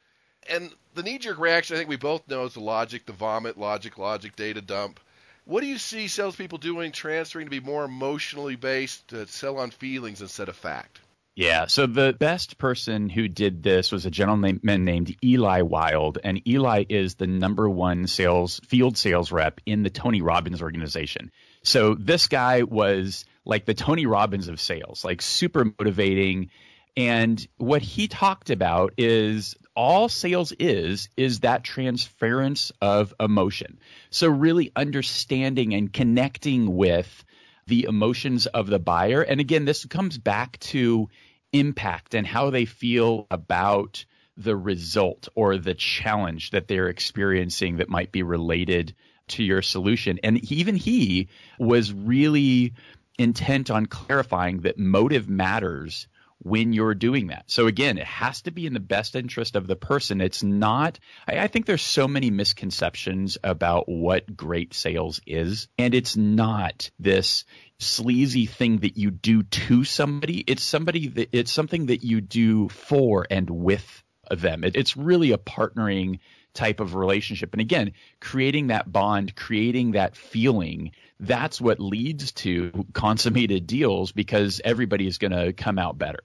And 0.49 0.71
the 0.93 1.03
knee 1.03 1.17
jerk 1.17 1.39
reaction, 1.39 1.75
I 1.75 1.79
think 1.79 1.89
we 1.89 1.95
both 1.95 2.27
know, 2.27 2.45
is 2.45 2.53
the 2.53 2.59
logic, 2.59 3.05
the 3.05 3.13
vomit, 3.13 3.57
logic, 3.57 3.97
logic, 3.97 4.35
data 4.35 4.61
dump. 4.61 4.99
What 5.45 5.61
do 5.61 5.67
you 5.67 5.77
see 5.77 6.07
salespeople 6.07 6.57
doing 6.57 6.91
transferring 6.91 7.45
to 7.45 7.51
be 7.51 7.59
more 7.59 7.85
emotionally 7.85 8.55
based 8.55 9.07
to 9.09 9.27
sell 9.27 9.57
on 9.57 9.71
feelings 9.71 10.21
instead 10.21 10.49
of 10.49 10.55
fact? 10.55 10.99
Yeah. 11.35 11.65
So 11.67 11.85
the 11.85 12.15
best 12.17 12.57
person 12.57 13.09
who 13.09 13.27
did 13.27 13.61
this 13.61 13.91
was 13.91 14.05
a 14.05 14.11
gentleman 14.11 14.61
named 14.63 15.15
Eli 15.23 15.61
Wild, 15.61 16.17
and 16.23 16.47
Eli 16.47 16.85
is 16.87 17.15
the 17.15 17.27
number 17.27 17.69
one 17.69 18.07
sales 18.07 18.61
field 18.67 18.97
sales 18.97 19.31
rep 19.31 19.59
in 19.65 19.83
the 19.83 19.89
Tony 19.89 20.21
Robbins 20.21 20.61
organization. 20.61 21.31
So 21.65 21.95
this 21.95 22.27
guy 22.27 22.63
was 22.63 23.25
like 23.43 23.65
the 23.65 23.73
Tony 23.73 24.05
Robbins 24.05 24.47
of 24.47 24.59
sales, 24.59 25.03
like 25.03 25.21
super 25.21 25.65
motivating. 25.65 26.51
And 26.95 27.45
what 27.57 27.81
he 27.81 28.07
talked 28.07 28.49
about 28.49 28.93
is 28.97 29.55
all 29.75 30.07
sales 30.07 30.53
is 30.53 31.09
is 31.17 31.41
that 31.41 31.63
transference 31.63 32.71
of 32.81 33.13
emotion. 33.19 33.79
So 34.09 34.29
really 34.29 34.71
understanding 34.75 35.73
and 35.73 35.91
connecting 35.91 36.75
with 36.75 37.25
the 37.67 37.85
emotions 37.85 38.45
of 38.45 38.67
the 38.67 38.79
buyer. 38.79 39.21
And 39.21 39.39
again, 39.39 39.65
this 39.65 39.85
comes 39.85 40.17
back 40.17 40.59
to 40.59 41.09
impact 41.51 42.13
and 42.13 42.27
how 42.27 42.51
they 42.51 42.65
feel 42.65 43.27
about 43.31 44.05
the 44.37 44.55
result 44.55 45.29
or 45.35 45.57
the 45.57 45.73
challenge 45.73 46.51
that 46.51 46.67
they're 46.67 46.89
experiencing 46.89 47.77
that 47.77 47.89
might 47.89 48.11
be 48.11 48.21
related 48.23 48.93
to 49.29 49.43
your 49.43 49.61
solution. 49.61 50.19
And 50.23 50.43
even 50.51 50.75
he 50.75 51.29
was 51.59 51.93
really 51.93 52.73
intent 53.17 53.71
on 53.71 53.85
clarifying 53.85 54.61
that 54.61 54.77
motive 54.77 55.29
matters 55.29 56.07
when 56.39 56.73
you're 56.73 56.93
doing 56.93 57.27
that. 57.27 57.45
So 57.47 57.67
again, 57.67 57.97
it 57.97 58.05
has 58.05 58.41
to 58.43 58.51
be 58.51 58.67
in 58.67 58.73
the 58.73 58.79
best 58.79 59.15
interest 59.15 59.55
of 59.55 59.67
the 59.67 59.75
person. 59.75 60.21
It's 60.21 60.43
not, 60.43 60.99
I, 61.27 61.39
I, 61.39 61.47
think 61.47 61.65
there's 61.65 61.81
so 61.81 62.07
many 62.07 62.29
misconceptions 62.29 63.37
about 63.43 63.85
what 63.87 64.35
great 64.35 64.73
sales 64.73 65.21
is. 65.25 65.67
And 65.77 65.95
it's 65.95 66.15
not 66.15 66.91
this 66.99 67.45
sleazy 67.79 68.45
thing 68.45 68.79
that 68.79 68.97
you 68.97 69.11
do 69.11 69.43
to 69.43 69.83
somebody. 69.85 70.43
It's 70.45 70.63
somebody 70.63 71.07
that 71.07 71.29
it's 71.31 71.51
something 71.51 71.87
that 71.87 72.03
you 72.03 72.21
do 72.21 72.69
for 72.69 73.25
and 73.31 73.49
with 73.49 74.03
them. 74.29 74.63
It, 74.63 74.75
it's 74.75 74.97
really 74.97 75.31
a 75.31 75.37
partnering 75.37 76.19
type 76.55 76.79
of 76.79 76.95
relationship. 76.95 77.53
And 77.53 77.61
again, 77.61 77.91
creating 78.19 78.67
that 78.67 78.91
bond, 78.91 79.35
creating 79.35 79.91
that 79.91 80.15
feeling, 80.15 80.91
that's 81.19 81.61
what 81.61 81.79
leads 81.79 82.31
to 82.33 82.85
consummated 82.93 83.67
deals 83.67 84.11
because 84.11 84.61
everybody 84.65 85.07
is 85.07 85.17
going 85.17 85.31
to 85.31 85.53
come 85.53 85.77
out 85.77 85.97
better. 85.97 86.23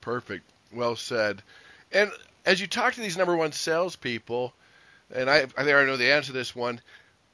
Perfect. 0.00 0.48
Well 0.72 0.96
said. 0.96 1.42
And 1.92 2.10
as 2.44 2.60
you 2.60 2.66
talk 2.66 2.94
to 2.94 3.00
these 3.00 3.16
number 3.16 3.36
one 3.36 3.52
salespeople, 3.52 4.52
and 5.14 5.28
I, 5.28 5.38
I 5.38 5.64
think 5.64 5.76
I 5.76 5.84
know 5.84 5.96
the 5.96 6.12
answer 6.12 6.28
to 6.28 6.32
this 6.32 6.54
one, 6.54 6.80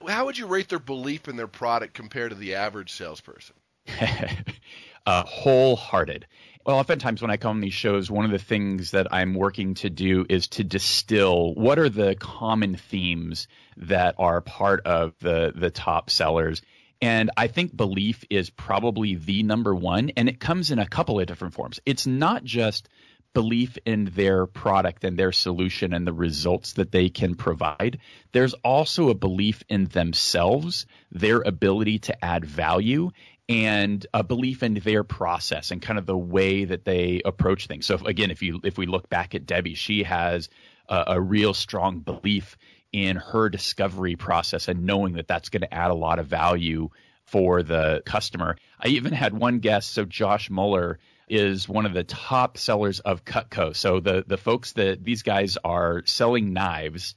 how 0.07 0.25
would 0.25 0.37
you 0.37 0.47
rate 0.47 0.69
their 0.69 0.79
belief 0.79 1.29
in 1.29 1.37
their 1.37 1.47
product 1.47 1.95
compared 1.95 2.31
to 2.31 2.37
the 2.37 2.55
average 2.57 2.93
salesperson? 2.93 3.55
uh, 5.07 5.25
wholehearted. 5.25 6.27
Well, 6.65 6.77
oftentimes 6.77 7.21
when 7.21 7.31
I 7.33 7.39
come 7.39 7.57
on 7.57 7.61
these 7.61 7.75
shows, 7.75 8.09
one 8.09 8.25
of 8.25 8.31
the 8.31 8.39
things 8.39 8.93
that 8.93 9.13
I'm 9.13 9.35
working 9.35 9.75
to 9.75 9.91
do 9.91 10.25
is 10.29 10.47
to 10.49 10.65
distill 10.65 11.55
what 11.55 11.81
are 11.81 11.89
the 11.89 12.15
common 12.15 12.77
themes 12.77 13.49
that 13.79 14.15
are 14.19 14.41
part 14.41 14.87
of 14.87 15.15
the 15.19 15.53
the 15.55 15.71
top 15.71 16.09
sellers. 16.09 16.63
And 17.01 17.33
I 17.37 17.49
think 17.49 17.77
belief 17.77 18.23
is 18.31 18.49
probably 18.49 19.17
the 19.17 19.43
number 19.43 19.75
one, 19.75 20.11
and 20.17 20.29
it 20.29 20.39
comes 20.39 20.71
in 20.71 20.79
a 20.79 20.87
couple 20.87 21.19
of 21.19 21.27
different 21.27 21.55
forms. 21.55 21.81
It's 21.85 22.07
not 22.07 22.45
just 22.45 22.89
belief 23.35 23.79
in 23.85 24.05
their 24.15 24.47
product 24.47 25.05
and 25.05 25.19
their 25.19 25.33
solution 25.33 25.93
and 25.93 26.07
the 26.07 26.13
results 26.13 26.75
that 26.75 26.93
they 26.93 27.09
can 27.09 27.35
provide. 27.35 27.99
There's 28.33 28.55
also 28.55 29.09
a 29.09 29.15
belief 29.15 29.63
in 29.69 29.87
themselves, 29.87 30.87
their 31.11 31.41
ability 31.41 32.01
to 32.01 32.25
add 32.25 32.45
value, 32.45 33.11
and 33.49 34.07
a 34.15 34.23
belief 34.23 34.63
in 34.63 34.75
their 34.75 35.05
process 35.05 35.71
and 35.71 35.83
kind 35.83 35.99
of 35.99 36.07
the 36.07 36.17
way 36.17 36.65
that 36.65 36.85
they 36.85 37.23
approach 37.25 37.67
things. 37.67 37.87
So 37.87 37.95
if, 37.95 38.03
again, 38.03 38.31
if 38.31 38.43
you 38.43 38.61
if 38.65 38.79
we 38.79 38.87
look 38.87 39.09
back 39.09 39.35
at 39.35 39.47
Debbie, 39.47 39.75
she 39.75 40.05
has 40.05 40.49
a, 40.89 41.05
a 41.09 41.21
real 41.21 41.55
strong 41.55 42.01
belief 42.01 42.57
in 42.93 43.17
her 43.17 43.49
discovery 43.49 44.17
process 44.17 44.69
and 44.69 44.85
knowing 44.85 45.15
that 45.15 45.27
that's 45.27 45.49
going 45.49 45.63
to 45.63 45.75
add 45.75 45.91
a 45.91 45.95
lot 45.95 46.19
of 46.19 46.27
value 46.27 46.91
for 47.25 47.63
the 47.63 48.03
customer. 48.05 48.57
I 48.79 48.89
even 48.89 49.13
had 49.13 49.33
one 49.33 49.61
guest, 49.61 49.93
so 49.93 50.05
Josh 50.05 50.51
Muller 50.51 50.99
is 51.29 51.69
one 51.69 51.87
of 51.87 51.95
the 51.95 52.05
top 52.05 52.59
sellers 52.59 53.01
of 53.01 53.25
Cutco. 53.25 53.75
So 53.75 54.01
the 54.01 54.25
the 54.27 54.37
folks 54.37 54.73
that 54.73 55.03
these 55.03 55.23
guys 55.23 55.57
are 55.65 56.03
selling 56.05 56.53
knives, 56.53 57.15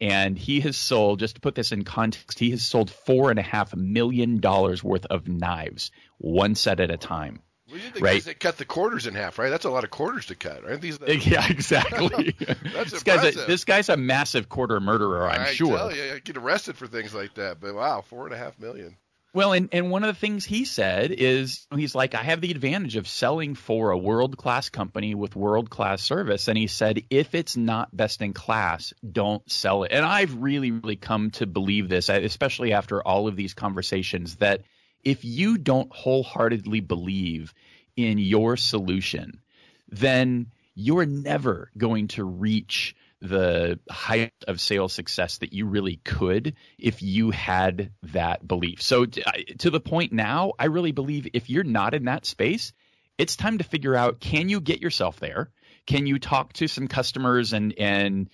and 0.00 0.38
he 0.38 0.60
has 0.60 0.76
sold. 0.76 1.20
Just 1.20 1.36
to 1.36 1.40
put 1.40 1.54
this 1.54 1.72
in 1.72 1.84
context, 1.84 2.38
he 2.38 2.50
has 2.50 2.64
sold 2.64 2.90
four 2.90 3.30
and 3.30 3.38
a 3.38 3.42
half 3.42 3.74
million 3.74 4.40
dollars 4.40 4.82
worth 4.82 5.06
of 5.06 5.28
knives, 5.28 5.90
one 6.18 6.54
set 6.54 6.80
at 6.80 6.90
a 6.90 6.96
time. 6.96 7.40
Well, 7.68 7.80
you 7.80 8.00
right. 8.00 8.22
They 8.22 8.34
cut 8.34 8.58
the 8.58 8.64
quarters 8.64 9.08
in 9.08 9.14
half, 9.14 9.38
right? 9.38 9.50
That's 9.50 9.64
a 9.64 9.70
lot 9.70 9.82
of 9.82 9.90
quarters 9.90 10.26
to 10.26 10.36
cut, 10.36 10.64
aren't 10.64 10.80
these? 10.80 10.98
The... 10.98 11.16
Yeah, 11.26 11.48
exactly. 11.48 12.36
That's 12.72 12.92
this 12.92 13.02
guy's 13.02 13.36
a, 13.36 13.46
this 13.46 13.64
guy's 13.64 13.88
a 13.88 13.96
massive 13.96 14.48
quarter 14.48 14.78
murderer, 14.78 15.28
I'm 15.28 15.40
I 15.40 15.52
sure. 15.52 15.76
Tell 15.76 15.94
you, 15.94 16.14
I 16.14 16.18
get 16.20 16.36
arrested 16.36 16.76
for 16.76 16.86
things 16.86 17.12
like 17.12 17.34
that. 17.34 17.60
But 17.60 17.74
wow, 17.74 18.02
four 18.02 18.26
and 18.26 18.34
a 18.34 18.38
half 18.38 18.58
million. 18.60 18.96
Well, 19.36 19.52
and, 19.52 19.68
and 19.70 19.90
one 19.90 20.02
of 20.02 20.06
the 20.14 20.18
things 20.18 20.46
he 20.46 20.64
said 20.64 21.10
is 21.10 21.66
he's 21.74 21.94
like, 21.94 22.14
I 22.14 22.22
have 22.22 22.40
the 22.40 22.50
advantage 22.50 22.96
of 22.96 23.06
selling 23.06 23.54
for 23.54 23.90
a 23.90 23.98
world 23.98 24.38
class 24.38 24.70
company 24.70 25.14
with 25.14 25.36
world 25.36 25.68
class 25.68 26.00
service. 26.00 26.48
And 26.48 26.56
he 26.56 26.68
said, 26.68 27.02
if 27.10 27.34
it's 27.34 27.54
not 27.54 27.94
best 27.94 28.22
in 28.22 28.32
class, 28.32 28.94
don't 29.12 29.42
sell 29.52 29.82
it. 29.82 29.92
And 29.92 30.06
I've 30.06 30.34
really, 30.36 30.70
really 30.70 30.96
come 30.96 31.32
to 31.32 31.46
believe 31.46 31.90
this, 31.90 32.08
especially 32.08 32.72
after 32.72 33.06
all 33.06 33.28
of 33.28 33.36
these 33.36 33.52
conversations, 33.52 34.36
that 34.36 34.62
if 35.04 35.22
you 35.22 35.58
don't 35.58 35.92
wholeheartedly 35.94 36.80
believe 36.80 37.52
in 37.94 38.16
your 38.16 38.56
solution, 38.56 39.42
then 39.90 40.46
you're 40.74 41.04
never 41.04 41.70
going 41.76 42.08
to 42.08 42.24
reach 42.24 42.96
the 43.20 43.78
height 43.90 44.34
of 44.46 44.60
sales 44.60 44.92
success 44.92 45.38
that 45.38 45.52
you 45.52 45.66
really 45.66 46.00
could 46.04 46.54
if 46.78 47.02
you 47.02 47.30
had 47.30 47.92
that 48.02 48.46
belief. 48.46 48.82
So 48.82 49.06
to 49.06 49.70
the 49.70 49.80
point 49.80 50.12
now, 50.12 50.52
I 50.58 50.66
really 50.66 50.92
believe 50.92 51.28
if 51.32 51.48
you're 51.48 51.64
not 51.64 51.94
in 51.94 52.04
that 52.04 52.26
space, 52.26 52.72
it's 53.18 53.36
time 53.36 53.58
to 53.58 53.64
figure 53.64 53.96
out 53.96 54.20
can 54.20 54.48
you 54.48 54.60
get 54.60 54.80
yourself 54.80 55.18
there? 55.18 55.50
Can 55.86 56.06
you 56.06 56.18
talk 56.18 56.52
to 56.54 56.68
some 56.68 56.88
customers 56.88 57.52
and 57.52 57.74
and 57.78 58.28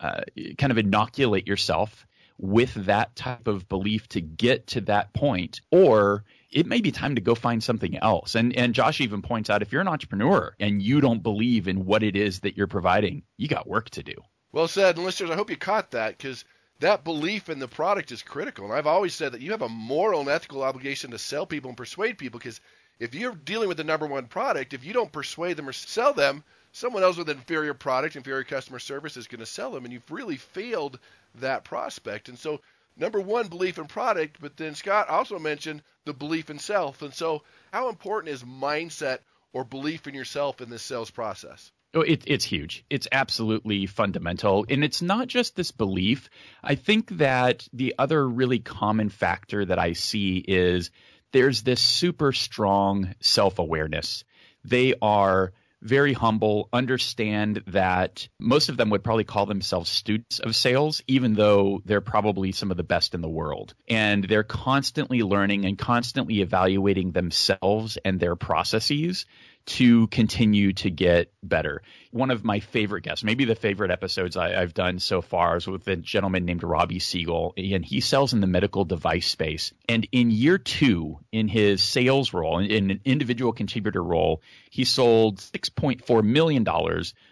uh, 0.00 0.22
kind 0.58 0.72
of 0.72 0.78
inoculate 0.78 1.46
yourself 1.46 2.06
with 2.38 2.74
that 2.86 3.14
type 3.14 3.46
of 3.46 3.68
belief 3.68 4.08
to 4.08 4.20
get 4.20 4.66
to 4.68 4.80
that 4.82 5.12
point, 5.12 5.60
or 5.70 6.24
it 6.54 6.66
may 6.66 6.80
be 6.80 6.92
time 6.92 7.16
to 7.16 7.20
go 7.20 7.34
find 7.34 7.62
something 7.62 7.98
else. 7.98 8.34
And 8.34 8.56
and 8.56 8.74
Josh 8.74 9.00
even 9.00 9.20
points 9.20 9.50
out 9.50 9.60
if 9.60 9.72
you're 9.72 9.82
an 9.82 9.88
entrepreneur 9.88 10.54
and 10.58 10.80
you 10.80 11.00
don't 11.00 11.22
believe 11.22 11.68
in 11.68 11.84
what 11.84 12.02
it 12.02 12.16
is 12.16 12.40
that 12.40 12.56
you're 12.56 12.68
providing, 12.68 13.24
you 13.36 13.48
got 13.48 13.66
work 13.66 13.90
to 13.90 14.02
do. 14.02 14.14
Well 14.52 14.68
said, 14.68 14.96
and 14.96 15.04
listeners, 15.04 15.30
I 15.30 15.34
hope 15.34 15.50
you 15.50 15.56
caught 15.56 15.90
that 15.90 16.16
because 16.16 16.44
that 16.78 17.04
belief 17.04 17.48
in 17.48 17.58
the 17.58 17.68
product 17.68 18.12
is 18.12 18.22
critical. 18.22 18.64
And 18.64 18.72
I've 18.72 18.86
always 18.86 19.14
said 19.14 19.32
that 19.32 19.40
you 19.40 19.50
have 19.50 19.62
a 19.62 19.68
moral 19.68 20.20
and 20.20 20.28
ethical 20.28 20.62
obligation 20.62 21.10
to 21.10 21.18
sell 21.18 21.44
people 21.44 21.70
and 21.70 21.76
persuade 21.76 22.18
people 22.18 22.38
because 22.38 22.60
if 23.00 23.14
you're 23.14 23.34
dealing 23.34 23.68
with 23.68 23.76
the 23.76 23.84
number 23.84 24.06
one 24.06 24.26
product, 24.26 24.72
if 24.72 24.84
you 24.84 24.92
don't 24.92 25.10
persuade 25.10 25.56
them 25.56 25.68
or 25.68 25.72
sell 25.72 26.14
them, 26.14 26.44
someone 26.70 27.02
else 27.02 27.16
with 27.16 27.28
inferior 27.28 27.74
product, 27.74 28.16
inferior 28.16 28.44
customer 28.44 28.78
service 28.78 29.16
is 29.16 29.26
going 29.26 29.40
to 29.40 29.46
sell 29.46 29.70
them, 29.72 29.84
and 29.84 29.92
you've 29.92 30.10
really 30.10 30.36
failed 30.36 30.98
that 31.36 31.64
prospect. 31.64 32.28
And 32.28 32.38
so, 32.38 32.60
number 32.96 33.20
one, 33.20 33.48
belief 33.48 33.78
in 33.78 33.86
product, 33.86 34.38
but 34.40 34.56
then 34.56 34.74
Scott 34.74 35.08
also 35.08 35.38
mentioned 35.38 35.82
the 36.04 36.12
belief 36.12 36.50
in 36.50 36.58
self. 36.58 37.02
And 37.02 37.14
so, 37.14 37.42
how 37.72 37.88
important 37.88 38.32
is 38.32 38.42
mindset 38.42 39.18
or 39.52 39.64
belief 39.64 40.06
in 40.06 40.14
yourself 40.14 40.60
in 40.60 40.70
this 40.70 40.82
sales 40.82 41.10
process? 41.10 41.72
Oh, 41.94 42.00
it, 42.00 42.24
it's 42.26 42.44
huge. 42.44 42.84
It's 42.90 43.06
absolutely 43.12 43.86
fundamental. 43.86 44.66
And 44.68 44.82
it's 44.82 45.00
not 45.00 45.28
just 45.28 45.54
this 45.54 45.70
belief. 45.70 46.28
I 46.62 46.74
think 46.74 47.18
that 47.18 47.68
the 47.72 47.94
other 47.98 48.28
really 48.28 48.58
common 48.58 49.10
factor 49.10 49.64
that 49.64 49.78
I 49.78 49.92
see 49.92 50.38
is 50.38 50.90
there's 51.32 51.62
this 51.62 51.80
super 51.80 52.32
strong 52.32 53.14
self 53.20 53.60
awareness. 53.60 54.24
They 54.64 54.94
are 55.00 55.52
very 55.84 56.14
humble, 56.14 56.68
understand 56.72 57.62
that 57.68 58.26
most 58.40 58.70
of 58.70 58.76
them 58.76 58.90
would 58.90 59.04
probably 59.04 59.24
call 59.24 59.46
themselves 59.46 59.90
students 59.90 60.40
of 60.40 60.56
sales, 60.56 61.02
even 61.06 61.34
though 61.34 61.82
they're 61.84 62.00
probably 62.00 62.52
some 62.52 62.70
of 62.70 62.76
the 62.76 62.82
best 62.82 63.14
in 63.14 63.20
the 63.20 63.28
world. 63.28 63.74
And 63.88 64.24
they're 64.24 64.42
constantly 64.42 65.22
learning 65.22 65.66
and 65.66 65.78
constantly 65.78 66.40
evaluating 66.40 67.12
themselves 67.12 67.98
and 68.04 68.18
their 68.18 68.34
processes 68.34 69.26
to 69.66 70.06
continue 70.08 70.72
to 70.74 70.90
get 70.90 71.32
better. 71.42 71.82
One 72.10 72.30
of 72.30 72.44
my 72.44 72.60
favorite 72.60 73.02
guests, 73.02 73.24
maybe 73.24 73.44
the 73.44 73.54
favorite 73.54 73.90
episodes 73.90 74.36
I, 74.36 74.50
have 74.50 74.74
done 74.74 74.98
so 74.98 75.22
far, 75.22 75.56
is 75.56 75.66
with 75.66 75.86
a 75.88 75.96
gentleman 75.96 76.44
named 76.44 76.62
Robbie 76.62 76.98
Siegel, 76.98 77.54
and 77.56 77.84
he 77.84 78.00
sells 78.00 78.34
in 78.34 78.40
the 78.40 78.46
medical 78.46 78.84
device 78.84 79.26
space. 79.26 79.72
And 79.88 80.06
in 80.12 80.30
year 80.30 80.58
two, 80.58 81.20
in 81.32 81.48
his 81.48 81.82
sales 81.82 82.34
role, 82.34 82.58
in 82.58 82.90
an 82.90 83.00
individual 83.04 83.52
contributor 83.52 84.02
role, 84.02 84.42
he 84.70 84.84
sold 84.84 85.38
$6.4 85.38 86.22
million, 86.22 86.66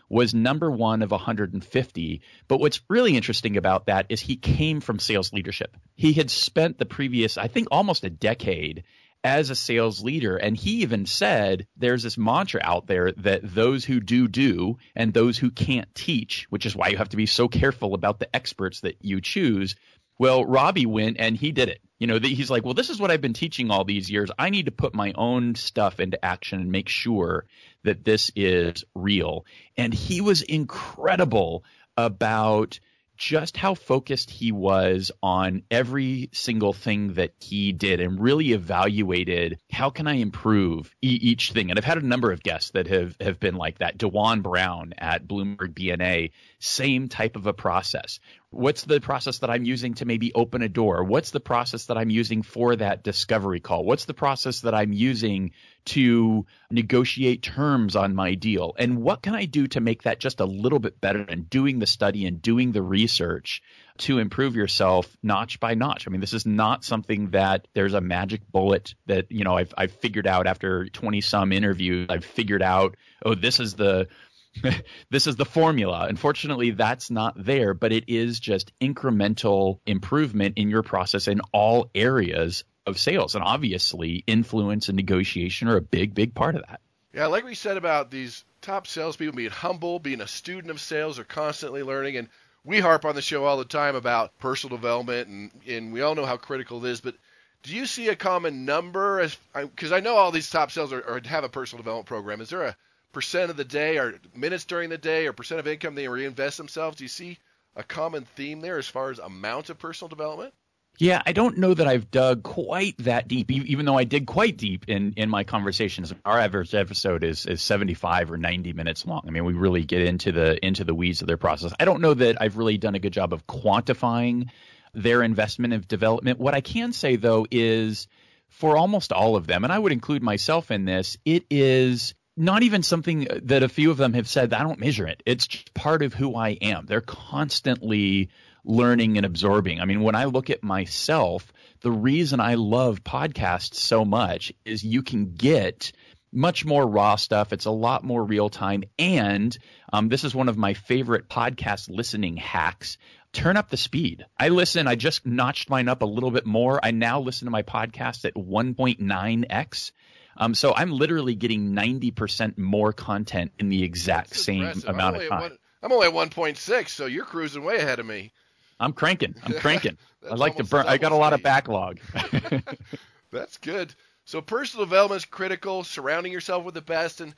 was 0.09 0.35
number 0.35 0.71
one 0.71 1.03
of 1.03 1.11
150. 1.11 2.23
But 2.49 2.61
what's 2.61 2.81
really 2.89 3.17
interesting 3.17 3.57
about 3.57 3.87
that 3.87 4.07
is 4.09 4.21
he 4.21 4.37
came 4.37 4.81
from 4.81 4.99
sales 4.99 5.33
leadership. 5.33 5.77
He 5.97 6.13
had 6.15 6.31
spent 6.31 6.79
the 6.79 6.87
previous, 6.87 7.37
I 7.37 7.49
think, 7.49 7.69
almost 7.71 8.05
a 8.05 8.11
decade 8.11 8.85
as 9.25 9.51
a 9.51 9.55
sales 9.55 10.03
leader. 10.03 10.37
And 10.37 10.57
he 10.57 10.83
even 10.83 11.07
said 11.07 11.67
there's 11.77 12.03
this 12.03 12.19
mantra 12.19 12.61
out 12.63 12.87
there 12.87 13.13
that 13.13 13.41
those 13.43 13.85
who 13.85 14.01
do, 14.01 14.29
do, 14.29 14.79
and 14.97 15.13
those 15.13 15.39
who 15.39 15.51
can't 15.51 15.93
teach, 15.95 16.47
which 16.51 16.67
is 16.67 16.75
why 16.77 16.89
you 16.89 16.97
have 16.97 17.11
to 17.11 17.17
be 17.17 17.27
so 17.27 17.49
careful 17.49 17.95
about 17.95 18.19
the 18.19 18.35
experts 18.35 18.81
that 18.81 18.97
you 19.01 19.21
choose. 19.21 19.77
Well, 20.19 20.45
Robbie 20.45 20.87
went 20.87 21.19
and 21.19 21.37
he 21.37 21.53
did 21.53 21.69
it. 21.69 21.81
You 21.99 22.09
know, 22.09 22.19
he's 22.19 22.51
like, 22.51 22.65
well, 22.65 22.75
this 22.75 22.91
is 22.91 22.99
what 22.99 23.13
I've 23.13 23.21
been 23.21 23.33
teaching 23.33 23.71
all 23.71 23.85
these 23.85 24.11
years. 24.11 24.31
I 24.37 24.51
need 24.51 24.67
to 24.67 24.73
put 24.73 24.93
my 24.95 25.13
own 25.15 25.55
stuff 25.55 26.01
into 26.01 26.23
action 26.25 26.61
and 26.61 26.73
make 26.73 26.89
sure 26.89 27.47
that 27.85 28.05
this 28.05 28.33
is 28.35 28.85
real. 28.95 29.47
And 29.77 29.95
he 29.95 30.21
was 30.21 30.43
incredible 30.43 31.65
about 31.97 32.81
just 33.23 33.57
how 33.57 33.73
focused 33.73 34.31
he 34.31 34.51
was 34.51 35.13
on 35.23 35.63
every 35.71 36.29
single 36.33 36.73
thing 36.73 37.15
that 37.15 37.33
he 37.39 37.71
did 37.71 38.01
and 38.01 38.21
really 38.21 38.51
evaluated 38.53 39.61
how 39.71 39.91
can 39.91 40.09
I 40.09 40.15
improve 40.15 40.93
e- 41.01 41.21
each 41.23 41.53
thing. 41.53 41.71
And 41.71 41.79
I've 41.79 41.85
had 41.85 41.99
a 41.99 42.07
number 42.07 42.33
of 42.33 42.43
guests 42.43 42.73
that 42.73 42.89
have, 42.89 43.15
have 43.21 43.39
been 43.39 43.55
like 43.55 43.79
that. 43.79 43.97
Dewan 43.97 44.43
Brown 44.43 44.93
at 44.99 45.29
Bloomberg 45.29 45.73
BNA, 45.73 46.33
same 46.63 47.09
type 47.09 47.35
of 47.35 47.49
a 47.49 47.53
process. 47.53 48.21
What's 48.51 48.85
the 48.85 49.01
process 49.01 49.39
that 49.39 49.51
I'm 49.51 49.65
using 49.65 49.95
to 49.95 50.05
maybe 50.05 50.33
open 50.33 50.63
a 50.63 50.69
door? 50.69 51.03
What's 51.03 51.33
the 51.33 51.41
process 51.41 51.87
that 51.87 51.99
I'm 51.99 52.09
using 52.09 52.43
for 52.43 52.77
that 52.77 53.03
discovery 53.03 53.59
call? 53.59 53.85
What's 53.85 54.05
the 54.05 54.15
process 54.15 54.61
that 54.61 54.73
I'm 54.73 54.93
using 54.93 55.51
to 55.87 56.47
negotiate 56.71 57.43
terms 57.43 57.97
on 57.97 58.15
my 58.15 58.35
deal? 58.35 58.75
And 58.79 59.03
what 59.03 59.23
can 59.23 59.35
I 59.35 59.47
do 59.47 59.67
to 59.69 59.81
make 59.81 60.05
that 60.05 60.21
just 60.21 60.39
a 60.39 60.45
little 60.45 60.79
bit 60.79 61.01
better 61.01 61.23
and 61.29 61.51
doing 61.51 61.81
the 61.81 61.87
study 61.87 62.27
and 62.27 62.41
doing 62.41 62.71
the 62.71 62.83
research 62.83 63.61
to 63.99 64.21
improve 64.21 64.55
yourself 64.55 65.17
notch 65.21 65.59
by 65.59 65.75
notch? 65.75 66.07
I 66.07 66.11
mean, 66.13 66.21
this 66.21 66.33
is 66.33 66.47
not 66.47 66.85
something 66.85 67.31
that 67.31 67.67
there's 67.75 67.95
a 67.95 68.01
magic 68.01 68.43
bullet 68.53 68.95
that, 69.07 69.33
you 69.33 69.43
know, 69.43 69.57
I've, 69.57 69.75
I've 69.77 69.93
figured 69.93 70.29
out 70.29 70.47
after 70.47 70.89
20 70.89 71.23
some 71.23 71.51
interviews. 71.51 72.07
I've 72.09 72.25
figured 72.25 72.63
out, 72.63 72.97
oh, 73.25 73.35
this 73.35 73.59
is 73.59 73.75
the, 73.75 74.07
this 75.11 75.27
is 75.27 75.37
the 75.37 75.45
formula. 75.45 76.07
Unfortunately, 76.09 76.71
that's 76.71 77.11
not 77.11 77.35
there, 77.43 77.75
but 77.75 77.93
it 77.93 78.05
is 78.09 78.39
just 78.41 78.73
incremental 78.81 79.79
improvement 79.87 80.55
in 80.57 80.69
your 80.69 80.83
process 80.83 81.29
in 81.29 81.41
all 81.53 81.91
areas 81.95 82.65
of 82.87 82.99
sales. 82.99 83.35
And 83.35 83.45
obviously, 83.45 84.25
influence 84.27 84.89
and 84.89 84.97
negotiation 84.97 85.69
are 85.69 85.77
a 85.77 85.83
big, 85.83 86.15
big 86.15 86.35
part 86.35 86.55
of 86.55 86.63
that. 86.69 86.81
Yeah, 87.15 87.27
like 87.27 87.45
we 87.45 87.55
said 87.55 87.77
about 87.77 88.11
these 88.11 88.45
top 88.63 88.87
salespeople 88.87 89.37
being 89.37 89.51
humble, 89.51 89.99
being 89.99 90.21
a 90.21 90.27
student 90.29 90.71
of 90.71 90.81
sales, 90.81 91.19
are 91.19 91.25
constantly 91.25 91.83
learning. 91.83 92.17
And 92.17 92.29
we 92.65 92.81
harp 92.81 93.05
on 93.05 93.15
the 93.15 93.23
show 93.23 93.45
all 93.45 93.59
the 93.59 93.65
time 93.65 93.97
about 93.97 94.39
personal 94.39 94.77
development, 94.77 95.29
and, 95.29 95.51
and 95.69 95.93
we 95.93 96.01
all 96.01 96.15
know 96.15 96.27
how 96.27 96.37
critical 96.37 96.85
it 96.85 96.91
is. 96.91 97.01
But 97.01 97.17
do 97.63 97.75
you 97.75 97.87
see 97.87 98.09
a 98.09 98.17
common 98.17 98.65
number? 98.65 99.27
Because 99.55 99.93
I 99.93 100.01
know 100.01 100.17
all 100.17 100.31
these 100.31 100.51
top 100.51 100.71
sales 100.71 100.93
are, 100.93 101.03
are, 101.07 101.21
have 101.27 101.45
a 101.45 101.49
personal 101.49 101.83
development 101.83 102.07
program. 102.07 102.41
Is 102.41 102.51
there 102.51 102.63
a 102.63 102.77
percent 103.13 103.51
of 103.51 103.57
the 103.57 103.65
day 103.65 103.99
or 103.99 104.19
minutes 104.35 104.65
during 104.65 104.91
the 104.91 104.99
day 104.99 105.27
or 105.27 105.33
percent 105.33 105.61
of 105.61 105.67
income 105.67 105.95
they 105.95 106.09
reinvest 106.09 106.57
themselves? 106.57 106.97
Do 106.97 107.05
you 107.05 107.09
see 107.09 107.39
a 107.77 107.83
common 107.83 108.27
theme 108.37 108.61
there 108.61 108.79
as 108.79 108.89
far 108.89 109.11
as 109.11 109.19
amount 109.19 109.71
of 109.71 109.79
personal 109.79 110.09
development? 110.09 110.55
Yeah, 110.99 111.23
I 111.25 111.33
don't 111.33 111.57
know 111.57 111.73
that 111.73 111.87
I've 111.87 112.11
dug 112.11 112.43
quite 112.43 112.97
that 112.99 113.27
deep, 113.27 113.51
even 113.51 113.87
though 113.87 113.97
I 113.97 114.05
dig 114.05 114.27
quite 114.27 114.59
deep 114.59 114.89
in, 114.89 115.15
in 115.17 115.31
my 115.31 115.43
conversations. 115.43 116.13
Our 116.25 116.39
average 116.39 116.75
episode 116.75 117.25
is, 117.25 117.47
is 117.47 117.63
75 117.63 118.31
or 118.31 118.37
90 118.37 118.75
minutes 118.75 119.07
long. 119.07 119.23
I 119.27 119.31
mean, 119.31 119.47
we 119.47 119.55
really 119.55 119.85
get 119.85 120.03
into 120.03 120.33
the 120.33 120.65
into 120.65 120.85
the 120.85 120.95
weeds 120.95 121.23
of 121.23 121.29
their 121.29 121.39
process. 121.39 121.73
I 121.81 121.87
don't 121.87 122.03
know 122.03 122.13
that 122.15 122.41
I've 122.41 122.59
really 122.59 122.77
done 122.77 122.95
a 122.95 122.99
good 122.99 123.13
job 123.13 123.33
of 123.33 123.47
quantifying 123.47 124.51
their 124.93 125.23
investment 125.23 125.73
of 125.73 125.89
development. 125.89 126.39
What 126.39 126.55
I 126.55 126.61
can 126.61 126.93
say 126.93 127.17
though 127.17 127.47
is 127.51 128.07
for 128.51 128.77
almost 128.77 129.13
all 129.13 129.37
of 129.37 129.47
them, 129.47 129.65
and 129.65 129.73
I 129.73 129.79
would 129.79 129.93
include 129.93 130.23
myself 130.23 130.71
in 130.71 130.85
this, 130.85 131.17
it 131.25 131.47
is 131.51 132.15
not 132.43 132.63
even 132.63 132.83
something 132.83 133.29
that 133.45 133.63
a 133.63 133.69
few 133.69 133.91
of 133.91 133.97
them 133.97 134.15
have 134.15 134.29
said 134.29 134.53
I 134.53 134.63
don't 134.63 134.81
measure 134.81 135.07
it. 135.07 135.23
It's 135.25 135.47
just 135.47 135.73
part 135.75 136.03
of 136.03 136.13
who 136.13 136.35
I 136.35 136.51
am. 136.51 136.87
They're 136.87 137.01
constantly 137.01 138.31
learning 138.65 139.17
and 139.17 139.25
absorbing. 139.25 139.81
I 139.81 139.85
mean, 139.85 140.03
when 140.03 140.15
I 140.15 140.25
look 140.25 140.51
at 140.51 140.63
myself, 140.63 141.53
the 141.81 141.91
reason 141.91 142.41
I 142.41 142.55
love 142.55 143.05
podcasts 143.05 143.75
so 143.75 144.05
much 144.05 144.53
is 144.65 144.85
you 144.85 145.03
can 145.03 145.35
get 145.35 145.93
much 146.33 146.65
more 146.65 146.87
raw 146.87 147.17
stuff. 147.17 147.53
It's 147.53 147.67
a 147.67 147.71
lot 147.71 148.05
more 148.05 148.25
real 148.25 148.49
time. 148.49 148.85
And 148.99 149.57
um, 149.93 150.09
this 150.09 150.25
is 150.25 150.35
one 150.35 150.49
of 150.49 150.57
my 150.57 150.75
favorite 150.75 151.29
podcast 151.29 151.91
listening 151.91 152.37
hacks. 152.37 152.99
Turn 153.33 153.57
up 153.57 153.71
the 153.71 153.77
speed. 153.77 154.25
I 154.39 154.49
listen, 154.49 154.87
I 154.87 154.95
just 154.95 155.27
notched 155.27 155.71
mine 155.71 155.89
up 155.89 156.03
a 156.03 156.07
little 156.07 156.31
bit 156.31 156.47
more. 156.47 156.81
I 156.83 156.91
now 156.91 157.21
listen 157.21 157.47
to 157.47 157.51
my 157.51 157.63
podcast 157.63 158.25
at 158.25 158.35
1.9x. 158.35 159.93
Um, 160.37 160.55
so 160.55 160.75
I'm 160.75 160.91
literally 160.91 161.35
getting 161.35 161.73
90% 161.73 162.59
more 162.59 162.93
content 162.93 163.53
in 163.59 163.69
the 163.69 163.83
exact 163.83 164.35
same 164.35 164.73
amount 164.87 165.17
of 165.17 165.29
time. 165.29 165.41
One, 165.41 165.59
I'm 165.83 165.93
only 165.93 166.07
at 166.07 166.15
1.6, 166.15 166.89
so 166.89 167.07
you're 167.07 167.25
cruising 167.25 167.65
way 167.65 167.77
ahead 167.77 167.99
of 167.99 168.07
me. 168.07 168.33
I'm 168.81 168.93
cranking. 168.93 169.35
I'm 169.45 169.53
cranking. 169.61 169.99
I 170.29 170.35
like 170.35 170.57
to 170.57 170.65
burn. 170.65 170.87
I 170.87 170.99
got 170.99 171.13
a 171.13 171.17
lot 171.17 171.33
of 171.33 171.43
backlog. 171.43 172.01
That's 173.31 173.59
good. 173.59 173.95
So 174.25 174.41
personal 174.41 174.87
development 174.87 175.21
is 175.21 175.25
critical. 175.25 175.85
Surrounding 175.85 176.33
yourself 176.33 176.65
with 176.65 176.75
the 176.75 176.83
best, 176.83 177.21
and 177.21 177.35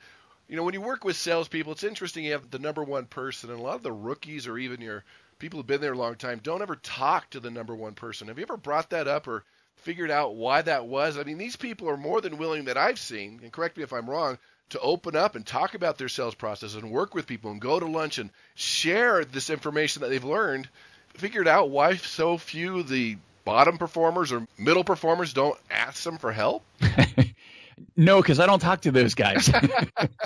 you 0.47 0.55
know 0.55 0.63
when 0.63 0.73
you 0.73 0.81
work 0.81 1.03
with 1.03 1.15
salespeople, 1.15 1.71
it's 1.71 1.83
interesting. 1.83 2.23
You 2.23 2.33
have 2.33 2.49
the 2.49 2.59
number 2.59 2.83
one 2.83 3.05
person, 3.05 3.49
and 3.49 3.59
a 3.59 3.63
lot 3.63 3.75
of 3.75 3.83
the 3.83 3.91
rookies 3.91 4.47
or 4.47 4.57
even 4.57 4.81
your 4.81 5.03
people 5.39 5.57
who've 5.57 5.67
been 5.67 5.81
there 5.81 5.93
a 5.93 5.97
long 5.97 6.15
time 6.15 6.39
don't 6.43 6.61
ever 6.61 6.75
talk 6.75 7.29
to 7.31 7.39
the 7.39 7.51
number 7.51 7.75
one 7.75 7.93
person. 7.93 8.27
Have 8.27 8.37
you 8.37 8.43
ever 8.43 8.57
brought 8.57 8.91
that 8.91 9.07
up 9.07 9.27
or 9.27 9.43
figured 9.77 10.11
out 10.11 10.35
why 10.35 10.61
that 10.61 10.87
was? 10.87 11.17
I 11.17 11.23
mean, 11.23 11.37
these 11.37 11.55
people 11.55 11.89
are 11.89 11.97
more 11.97 12.21
than 12.21 12.37
willing 12.37 12.65
that 12.65 12.77
I've 12.77 12.99
seen, 12.99 13.39
and 13.43 13.51
correct 13.51 13.77
me 13.77 13.83
if 13.83 13.93
I'm 13.93 14.09
wrong, 14.09 14.37
to 14.69 14.79
open 14.79 15.15
up 15.15 15.35
and 15.35 15.45
talk 15.45 15.75
about 15.75 15.97
their 15.97 16.09
sales 16.09 16.35
process 16.35 16.75
and 16.75 16.91
work 16.91 17.13
with 17.13 17.27
people 17.27 17.51
and 17.51 17.61
go 17.61 17.79
to 17.79 17.85
lunch 17.85 18.17
and 18.17 18.31
share 18.55 19.23
this 19.23 19.49
information 19.49 20.01
that 20.01 20.09
they've 20.09 20.23
learned 20.23 20.67
figured 21.17 21.47
out 21.47 21.69
why 21.69 21.95
so 21.95 22.37
few 22.37 22.83
the 22.83 23.17
bottom 23.43 23.77
performers 23.77 24.31
or 24.31 24.45
middle 24.57 24.83
performers 24.83 25.33
don't 25.33 25.57
ask 25.69 26.03
them 26.03 26.17
for 26.17 26.31
help? 26.31 26.63
no, 27.95 28.21
because 28.21 28.39
I 28.39 28.45
don't 28.45 28.59
talk 28.59 28.81
to 28.81 28.91
those 28.91 29.15
guys. 29.15 29.49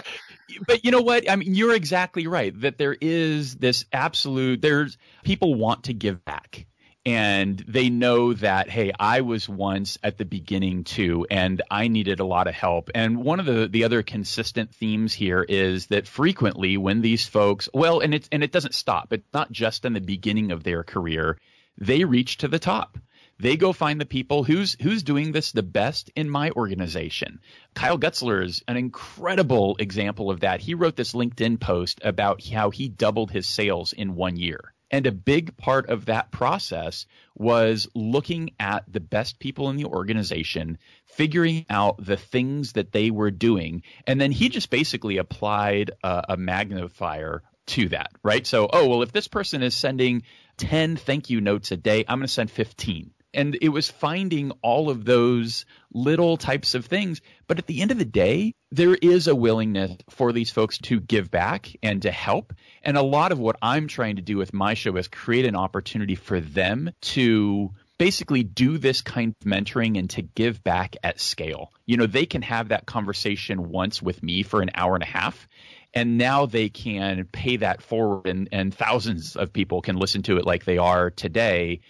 but 0.67 0.83
you 0.83 0.91
know 0.91 1.01
what? 1.01 1.29
I 1.29 1.35
mean, 1.35 1.53
you're 1.53 1.75
exactly 1.75 2.27
right 2.27 2.59
that 2.61 2.77
there 2.77 2.95
is 2.99 3.55
this 3.55 3.85
absolute. 3.91 4.61
There's 4.61 4.97
people 5.23 5.55
want 5.55 5.85
to 5.85 5.93
give 5.93 6.23
back, 6.25 6.65
and 7.09 7.57
they 7.67 7.89
know 7.89 8.33
that 8.33 8.69
hey 8.69 8.91
i 8.99 9.21
was 9.21 9.49
once 9.49 9.97
at 10.03 10.19
the 10.19 10.25
beginning 10.25 10.83
too 10.83 11.25
and 11.31 11.61
i 11.71 11.87
needed 11.87 12.19
a 12.19 12.25
lot 12.25 12.47
of 12.47 12.53
help 12.53 12.91
and 12.93 13.23
one 13.23 13.39
of 13.39 13.47
the 13.47 13.67
the 13.67 13.83
other 13.83 14.03
consistent 14.03 14.73
themes 14.75 15.11
here 15.11 15.43
is 15.49 15.87
that 15.87 16.07
frequently 16.07 16.77
when 16.77 17.01
these 17.01 17.25
folks 17.25 17.67
well 17.73 17.99
and 17.99 18.13
it's 18.13 18.29
and 18.31 18.43
it 18.43 18.51
doesn't 18.51 18.75
stop 18.75 19.11
it's 19.11 19.33
not 19.33 19.51
just 19.51 19.85
in 19.85 19.93
the 19.93 20.01
beginning 20.01 20.51
of 20.51 20.63
their 20.63 20.83
career 20.83 21.35
they 21.79 22.03
reach 22.03 22.37
to 22.37 22.47
the 22.47 22.59
top 22.59 22.99
they 23.39 23.57
go 23.57 23.73
find 23.73 23.99
the 23.99 24.05
people 24.05 24.43
who's 24.43 24.75
who's 24.81 25.01
doing 25.01 25.31
this 25.31 25.53
the 25.53 25.63
best 25.63 26.11
in 26.13 26.29
my 26.29 26.51
organization. 26.51 27.39
Kyle 27.73 27.97
Gutzler 27.97 28.43
is 28.43 28.61
an 28.67 28.75
incredible 28.75 29.77
example 29.79 30.29
of 30.29 30.41
that. 30.41 30.59
He 30.59 30.73
wrote 30.73 30.97
this 30.97 31.13
LinkedIn 31.13 31.57
post 31.61 32.01
about 32.03 32.45
how 32.45 32.69
he 32.69 32.89
doubled 32.89 33.31
his 33.31 33.47
sales 33.47 33.93
in 33.93 34.15
one 34.15 34.35
year. 34.35 34.73
And 34.91 35.05
a 35.05 35.11
big 35.11 35.55
part 35.57 35.89
of 35.89 36.05
that 36.05 36.31
process 36.31 37.05
was 37.35 37.87
looking 37.93 38.51
at 38.59 38.83
the 38.91 38.99
best 38.99 39.39
people 39.39 39.69
in 39.69 39.77
the 39.77 39.85
organization, 39.85 40.77
figuring 41.05 41.65
out 41.69 42.03
the 42.03 42.17
things 42.17 42.73
that 42.73 42.91
they 42.91 43.11
were 43.11 43.31
doing. 43.31 43.83
And 44.07 44.19
then 44.19 44.31
he 44.31 44.49
just 44.49 44.69
basically 44.69 45.17
applied 45.17 45.91
a, 46.03 46.25
a 46.29 46.37
magnifier 46.37 47.43
to 47.67 47.89
that, 47.89 48.11
right? 48.23 48.47
So, 48.47 48.67
oh, 48.71 48.87
well, 48.87 49.03
if 49.03 49.11
this 49.11 49.27
person 49.27 49.61
is 49.61 49.75
sending 49.75 50.23
10 50.57 50.97
thank 50.97 51.29
you 51.29 51.39
notes 51.39 51.71
a 51.71 51.77
day, 51.77 52.03
I'm 52.07 52.17
going 52.17 52.27
to 52.27 52.33
send 52.33 52.49
15 52.49 53.11
and 53.33 53.57
it 53.61 53.69
was 53.69 53.89
finding 53.89 54.51
all 54.61 54.89
of 54.89 55.05
those 55.05 55.65
little 55.93 56.37
types 56.37 56.75
of 56.75 56.85
things. 56.85 57.21
But 57.47 57.59
at 57.59 57.67
the 57.67 57.81
end 57.81 57.91
of 57.91 57.99
the 57.99 58.05
day, 58.05 58.55
there 58.71 58.95
is 58.95 59.27
a 59.27 59.35
willingness 59.35 59.97
for 60.09 60.31
these 60.31 60.51
folks 60.51 60.77
to 60.79 60.99
give 60.99 61.31
back 61.31 61.71
and 61.81 62.01
to 62.03 62.11
help. 62.11 62.53
And 62.83 62.97
a 62.97 63.01
lot 63.01 63.31
of 63.31 63.39
what 63.39 63.57
I'm 63.61 63.87
trying 63.87 64.17
to 64.17 64.21
do 64.21 64.37
with 64.37 64.53
my 64.53 64.73
show 64.73 64.95
is 64.97 65.07
create 65.07 65.45
an 65.45 65.55
opportunity 65.55 66.15
for 66.15 66.39
them 66.39 66.91
to 67.01 67.71
basically 67.99 68.43
do 68.43 68.77
this 68.77 69.01
kind 69.01 69.35
of 69.39 69.47
mentoring 69.47 69.99
and 69.99 70.09
to 70.11 70.21
give 70.21 70.63
back 70.63 70.95
at 71.03 71.19
scale. 71.19 71.71
You 71.85 71.97
know, 71.97 72.07
they 72.07 72.25
can 72.25 72.41
have 72.41 72.69
that 72.69 72.85
conversation 72.85 73.69
once 73.69 74.01
with 74.01 74.23
me 74.23 74.41
for 74.41 74.61
an 74.61 74.71
hour 74.73 74.95
and 74.95 75.03
a 75.03 75.07
half. 75.07 75.47
And 75.93 76.17
now 76.17 76.45
they 76.45 76.69
can 76.69 77.25
pay 77.25 77.57
that 77.57 77.81
forward, 77.81 78.27
and, 78.27 78.47
and 78.51 78.73
thousands 78.73 79.35
of 79.35 79.51
people 79.51 79.81
can 79.81 79.97
listen 79.97 80.21
to 80.23 80.37
it 80.37 80.45
like 80.45 80.63
they 80.63 80.77
are 80.77 81.09
today 81.09 81.81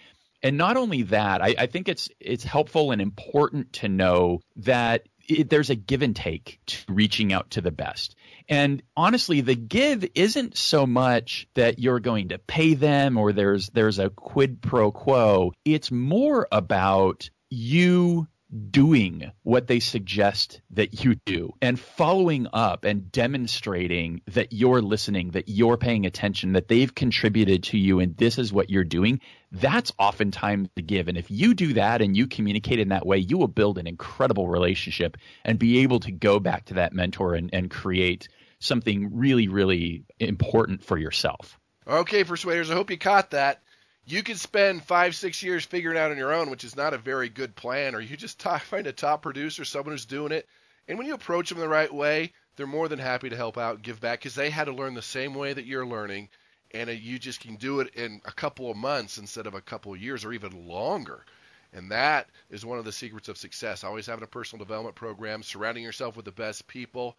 and 0.42 0.56
not 0.56 0.76
only 0.76 1.02
that, 1.02 1.42
I, 1.42 1.54
I 1.58 1.66
think 1.66 1.88
it's 1.88 2.08
it's 2.18 2.44
helpful 2.44 2.90
and 2.90 3.00
important 3.00 3.72
to 3.74 3.88
know 3.88 4.40
that 4.56 5.06
it, 5.28 5.50
there's 5.50 5.70
a 5.70 5.74
give 5.74 6.02
and 6.02 6.14
take 6.14 6.60
to 6.66 6.78
reaching 6.88 7.32
out 7.32 7.50
to 7.50 7.60
the 7.60 7.70
best. 7.70 8.16
And 8.48 8.82
honestly, 8.96 9.40
the 9.42 9.54
give 9.54 10.04
isn't 10.14 10.56
so 10.56 10.86
much 10.86 11.46
that 11.54 11.78
you're 11.78 12.00
going 12.00 12.28
to 12.28 12.38
pay 12.38 12.74
them 12.74 13.16
or 13.16 13.32
there's 13.32 13.68
there's 13.68 13.98
a 13.98 14.10
quid 14.10 14.62
pro 14.62 14.90
quo. 14.90 15.52
It's 15.64 15.90
more 15.90 16.48
about 16.50 17.30
you 17.50 18.26
doing 18.70 19.30
what 19.42 19.66
they 19.66 19.78
suggest 19.80 20.60
that 20.70 21.04
you 21.04 21.14
do 21.14 21.52
and 21.62 21.78
following 21.78 22.48
up 22.52 22.84
and 22.84 23.12
demonstrating 23.12 24.22
that 24.26 24.52
you're 24.52 24.82
listening, 24.82 25.30
that 25.30 25.48
you're 25.48 25.76
paying 25.76 26.04
attention, 26.04 26.52
that 26.52 26.68
they've 26.68 26.94
contributed 26.94 27.62
to 27.62 27.78
you 27.78 28.00
and 28.00 28.16
this 28.16 28.38
is 28.38 28.52
what 28.52 28.68
you're 28.68 28.84
doing, 28.84 29.20
that's 29.52 29.92
oftentimes 29.98 30.68
the 30.74 30.82
give. 30.82 31.08
And 31.08 31.16
if 31.16 31.30
you 31.30 31.54
do 31.54 31.74
that 31.74 32.02
and 32.02 32.16
you 32.16 32.26
communicate 32.26 32.80
in 32.80 32.88
that 32.88 33.06
way, 33.06 33.18
you 33.18 33.38
will 33.38 33.48
build 33.48 33.78
an 33.78 33.86
incredible 33.86 34.48
relationship 34.48 35.16
and 35.44 35.58
be 35.58 35.80
able 35.80 36.00
to 36.00 36.12
go 36.12 36.40
back 36.40 36.66
to 36.66 36.74
that 36.74 36.92
mentor 36.92 37.34
and, 37.34 37.50
and 37.52 37.70
create 37.70 38.28
something 38.58 39.16
really, 39.16 39.48
really 39.48 40.04
important 40.18 40.84
for 40.84 40.98
yourself. 40.98 41.58
Okay, 41.86 42.24
persuaders, 42.24 42.70
I 42.70 42.74
hope 42.74 42.90
you 42.90 42.98
caught 42.98 43.30
that 43.30 43.62
you 44.06 44.22
could 44.22 44.38
spend 44.38 44.84
five, 44.84 45.14
six 45.14 45.42
years 45.42 45.64
figuring 45.64 45.98
out 45.98 46.10
on 46.10 46.16
your 46.16 46.32
own, 46.32 46.50
which 46.50 46.64
is 46.64 46.76
not 46.76 46.94
a 46.94 46.98
very 46.98 47.28
good 47.28 47.54
plan, 47.54 47.94
or 47.94 48.00
you 48.00 48.16
just 48.16 48.42
find 48.62 48.86
a 48.86 48.92
top 48.92 49.22
producer, 49.22 49.64
someone 49.64 49.92
who's 49.92 50.06
doing 50.06 50.32
it. 50.32 50.48
And 50.88 50.98
when 50.98 51.06
you 51.06 51.14
approach 51.14 51.50
them 51.50 51.58
the 51.58 51.68
right 51.68 51.92
way, 51.92 52.32
they're 52.56 52.66
more 52.66 52.88
than 52.88 52.98
happy 52.98 53.30
to 53.30 53.36
help 53.36 53.56
out 53.56 53.82
give 53.82 54.00
back 54.00 54.20
because 54.20 54.34
they 54.34 54.50
had 54.50 54.64
to 54.64 54.72
learn 54.72 54.94
the 54.94 55.02
same 55.02 55.34
way 55.34 55.52
that 55.52 55.66
you're 55.66 55.86
learning. 55.86 56.28
And 56.72 56.90
uh, 56.90 56.92
you 56.92 57.18
just 57.18 57.40
can 57.40 57.56
do 57.56 57.80
it 57.80 57.94
in 57.94 58.20
a 58.24 58.32
couple 58.32 58.70
of 58.70 58.76
months 58.76 59.18
instead 59.18 59.46
of 59.46 59.54
a 59.54 59.60
couple 59.60 59.92
of 59.92 60.00
years 60.00 60.24
or 60.24 60.32
even 60.32 60.66
longer. 60.66 61.24
And 61.72 61.90
that 61.92 62.28
is 62.48 62.66
one 62.66 62.78
of 62.78 62.84
the 62.84 62.92
secrets 62.92 63.28
of 63.28 63.38
success. 63.38 63.84
Always 63.84 64.06
having 64.06 64.24
a 64.24 64.28
personal 64.28 64.64
development 64.64 64.96
program, 64.96 65.42
surrounding 65.42 65.84
yourself 65.84 66.16
with 66.16 66.24
the 66.24 66.32
best 66.32 66.66
people, 66.66 67.16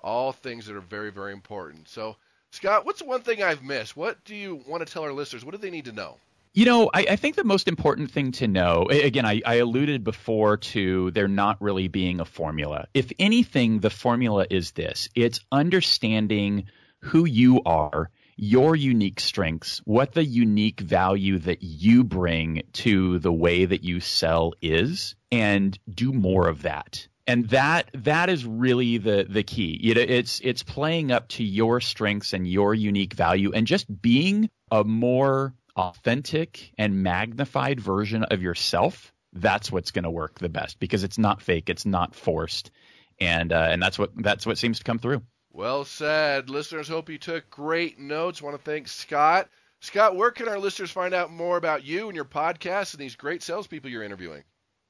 all 0.00 0.32
things 0.32 0.66
that 0.66 0.76
are 0.76 0.80
very, 0.80 1.10
very 1.10 1.32
important. 1.32 1.88
So, 1.88 2.16
Scott, 2.54 2.86
what's 2.86 3.02
one 3.02 3.20
thing 3.22 3.42
I've 3.42 3.64
missed? 3.64 3.96
What 3.96 4.24
do 4.24 4.32
you 4.32 4.62
want 4.68 4.86
to 4.86 4.92
tell 4.92 5.02
our 5.02 5.12
listeners? 5.12 5.44
What 5.44 5.50
do 5.50 5.58
they 5.58 5.70
need 5.70 5.86
to 5.86 5.92
know? 5.92 6.18
You 6.52 6.66
know, 6.66 6.88
I, 6.94 7.04
I, 7.10 7.16
think 7.16 7.34
the 7.34 7.42
most 7.42 7.66
important 7.66 8.12
thing 8.12 8.30
to 8.32 8.46
know, 8.46 8.86
again, 8.88 9.26
I, 9.26 9.42
I, 9.44 9.56
alluded 9.56 10.04
before 10.04 10.58
to 10.58 11.10
there 11.10 11.26
not 11.26 11.60
really 11.60 11.88
being 11.88 12.20
a 12.20 12.24
formula. 12.24 12.86
If 12.94 13.10
anything, 13.18 13.80
the 13.80 13.90
formula 13.90 14.46
is 14.48 14.70
this 14.70 15.08
it's 15.16 15.40
understanding 15.50 16.66
who 17.00 17.24
you 17.24 17.60
are, 17.66 18.08
your 18.36 18.76
unique 18.76 19.18
strengths, 19.18 19.78
what 19.84 20.12
the 20.12 20.24
unique 20.24 20.78
value 20.78 21.40
that 21.40 21.64
you 21.64 22.04
bring 22.04 22.62
to 22.74 23.18
the 23.18 23.32
way 23.32 23.64
that 23.64 23.82
you 23.82 23.98
sell 23.98 24.52
is, 24.62 25.16
and 25.32 25.76
do 25.92 26.12
more 26.12 26.46
of 26.46 26.62
that. 26.62 27.08
And 27.26 27.48
that 27.48 27.90
that 27.94 28.28
is 28.28 28.44
really 28.44 28.98
the 28.98 29.26
the 29.28 29.42
key. 29.42 29.78
You 29.82 29.94
know, 29.94 30.02
it's 30.02 30.40
it's 30.44 30.62
playing 30.62 31.10
up 31.10 31.28
to 31.28 31.44
your 31.44 31.80
strengths 31.80 32.32
and 32.34 32.46
your 32.46 32.74
unique 32.74 33.14
value, 33.14 33.50
and 33.52 33.66
just 33.66 34.02
being 34.02 34.50
a 34.70 34.84
more 34.84 35.54
authentic 35.76 36.72
and 36.78 37.02
magnified 37.02 37.80
version 37.80 38.24
of 38.24 38.42
yourself, 38.42 39.12
that's 39.32 39.72
what's 39.72 39.90
going 39.90 40.04
to 40.04 40.10
work 40.10 40.38
the 40.38 40.48
best 40.48 40.78
because 40.78 41.02
it's 41.02 41.18
not 41.18 41.42
fake, 41.42 41.68
it's 41.68 41.86
not 41.86 42.14
forced, 42.14 42.70
and 43.18 43.52
uh, 43.52 43.68
and 43.70 43.82
that's 43.82 43.98
what 43.98 44.10
that's 44.16 44.46
what 44.46 44.58
seems 44.58 44.78
to 44.78 44.84
come 44.84 44.98
through. 44.98 45.22
Well 45.50 45.84
said, 45.84 46.50
listeners. 46.50 46.88
Hope 46.88 47.08
you 47.08 47.18
took 47.18 47.48
great 47.48 47.98
notes. 47.98 48.42
Want 48.42 48.56
to 48.56 48.62
thank 48.62 48.88
Scott. 48.88 49.48
Scott, 49.80 50.16
where 50.16 50.30
can 50.30 50.48
our 50.48 50.58
listeners 50.58 50.90
find 50.90 51.14
out 51.14 51.30
more 51.30 51.56
about 51.56 51.84
you 51.84 52.08
and 52.08 52.16
your 52.16 52.24
podcast 52.24 52.94
and 52.94 53.00
these 53.00 53.16
great 53.16 53.42
salespeople 53.42 53.90
you're 53.90 54.02
interviewing? 54.02 54.42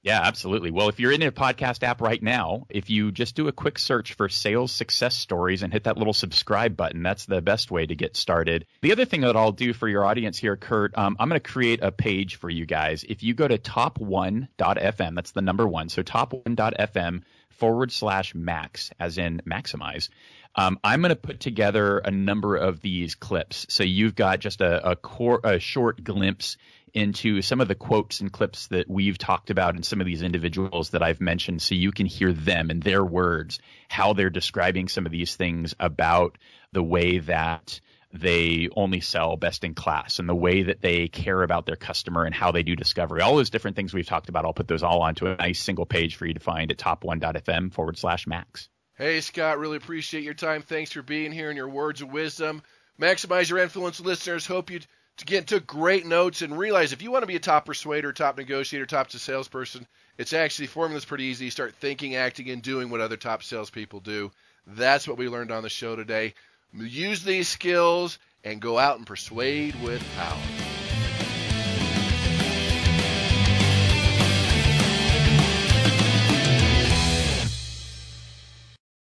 Yeah, 0.05 0.21
absolutely. 0.23 0.71
Well, 0.71 0.91
if 0.91 1.01
you're 1.01 1.13
in 1.13 1.23
a 1.23 1.33
podcast 1.33 1.83
app 1.83 2.03
right 2.03 2.23
now, 2.23 2.67
if 2.69 2.91
you 2.91 3.11
just 3.11 3.35
do 3.35 3.49
a 3.49 3.53
quick 3.53 3.79
search 3.79 4.13
for 4.13 4.29
sales 4.29 4.71
success 4.71 5.17
stories 5.17 5.63
and 5.63 5.73
hit 5.73 5.85
that 5.85 5.97
little 5.97 6.13
subscribe 6.13 6.77
button, 6.77 7.03
that's 7.03 7.25
the 7.25 7.41
best 7.41 7.71
way 7.71 7.87
to 7.87 7.95
get 7.95 8.15
started. 8.15 8.67
The 8.83 8.93
other 8.93 9.07
thing 9.07 9.23
that 9.23 9.35
I'll 9.35 9.51
do 9.51 9.73
for 9.73 9.89
your 9.89 10.05
audience 10.05 10.37
here, 10.37 10.59
Kurt, 10.59 10.97
um, 10.99 11.17
I'm 11.19 11.31
going 11.31 11.41
to 11.41 11.53
create 11.53 11.83
a 11.83 11.91
page 11.91 12.37
for 12.37 12.51
you 12.51 12.67
guys. 12.67 13.03
If 13.09 13.23
you 13.23 13.33
go 13.33 13.49
to 13.49 13.57
top1.fm, 13.57 15.15
that's 15.15 15.31
the 15.31 15.41
number 15.41 15.67
one, 15.67 15.89
so 15.89 16.03
top1.fm 16.03 17.23
forward 17.49 17.91
slash 17.91 18.35
max, 18.35 18.91
as 19.01 19.17
in 19.17 19.41
maximize. 19.47 20.11
Um, 20.55 20.79
I'm 20.85 21.01
going 21.01 21.11
to 21.11 21.17
put 21.17 21.41
together 21.41 21.99
a 21.99 22.11
number 22.11 22.57
of 22.57 22.83
these 22.83 23.15
clips. 23.15 23.67
So 23.71 23.85
you've 23.85 24.15
got 24.15 24.41
just 24.41 24.61
a, 24.61 24.91
a, 24.91 24.97
core, 24.97 25.41
a 25.43 25.59
short 25.59 26.05
glimpse 26.05 26.59
into 26.95 27.43
some 27.43 27.61
of 27.61 27.67
the 27.67 27.75
quotes 27.75 28.21
and 28.21 28.33
clips 28.33 28.69
that 28.69 28.89
we've 28.89 29.19
talked 29.19 29.51
about 29.51 29.75
and 29.75 29.85
some 29.85 30.01
of 30.01 30.07
these 30.07 30.23
individuals 30.23 30.91
that 30.91 31.03
I've 31.03 31.21
mentioned 31.21 31.61
so 31.61 31.75
you 31.75 31.91
can 31.91 32.07
hear 32.07 32.33
them 32.33 32.71
and 32.71 32.83
their 32.83 33.05
words, 33.05 33.59
how 33.89 34.13
they're 34.13 34.31
describing 34.31 34.87
some 34.87 35.05
of 35.05 35.13
these 35.13 35.35
things 35.35 35.75
about 35.81 36.39
the 36.73 36.83
way 36.83 37.19
that 37.19 37.81
they 38.13 38.69
only 38.77 39.01
sell 39.01 39.37
best 39.37 39.65
in 39.65 39.75
class 39.75 40.21
and 40.21 40.29
the 40.29 40.35
way 40.37 40.63
that 40.63 40.81
they 40.81 41.09
care 41.09 41.43
about 41.43 41.67
their 41.67 41.75
customer 41.75 42.25
and 42.25 42.35
how 42.35 42.53
they 42.53 42.63
do 42.63 42.77
discovery. 42.77 43.21
All 43.21 43.35
those 43.35 43.51
different 43.51 43.77
things 43.77 43.93
we've 43.93 44.07
talked 44.07 44.29
about, 44.29 44.45
I'll 44.45 44.53
put 44.53 44.69
those 44.69 44.85
all 44.85 45.03
onto 45.03 45.27
a 45.27 45.37
nice 45.37 45.59
single 45.59 45.85
page 45.85 46.15
for 46.15 46.27
you 46.27 46.35
to 46.35 46.41
find 46.41 46.71
at 46.71 46.79
top1.fm 46.79 47.73
forward 47.73 47.99
slash 47.99 48.29
max. 48.29 48.69
Hey, 48.97 49.21
Scott, 49.21 49.59
really 49.59 49.77
appreciate 49.77 50.23
your 50.23 50.35
time. 50.35 50.63
Thanks 50.63 50.93
for 50.93 51.03
being 51.03 51.33
here 51.33 51.51
and 51.51 51.57
your 51.57 51.69
words 51.69 52.03
of 52.03 52.13
wisdom. 52.13 52.63
Maximize 53.01 53.51
your 53.51 53.59
influence, 53.59 53.99
listeners. 53.99 54.47
Hope 54.47 54.71
you 54.71 54.79
get 55.23 55.47
took 55.47 55.67
great 55.67 56.07
notes 56.07 56.43
and 56.43 56.59
realize 56.59 56.93
if 56.93 57.03
you 57.03 57.11
want 57.11 57.23
to 57.23 57.29
be 57.29 57.37
a 57.37 57.41
top 57.41 57.67
persuader, 57.67 58.13
top 58.13 58.37
negotiator, 58.37 58.87
top 58.87 59.11
salesperson, 59.11 59.87
it's 60.19 60.33
actually 60.33 60.67
formula's 60.67 61.05
pretty 61.05 61.25
easy. 61.25 61.51
Start 61.51 61.75
thinking, 61.75 62.17
acting, 62.17 62.51
and 62.51 62.63
doing 62.63 62.91
what 62.91 63.01
other 63.01 63.17
top 63.17 63.43
salespeople 63.43 64.01
do. 64.01 64.31
That's 64.67 65.07
what 65.07 65.19
we 65.19 65.29
learned 65.29 65.53
on 65.53 65.63
the 65.63 65.69
show 65.69 65.95
today. 65.95 66.35
Use 66.73 67.23
these 67.23 67.49
skills 67.49 68.19
and 68.43 68.61
go 68.61 68.79
out 68.79 68.99
and 68.99 69.07
persuade 69.07 69.81
with 69.83 70.03
power. 70.17 70.74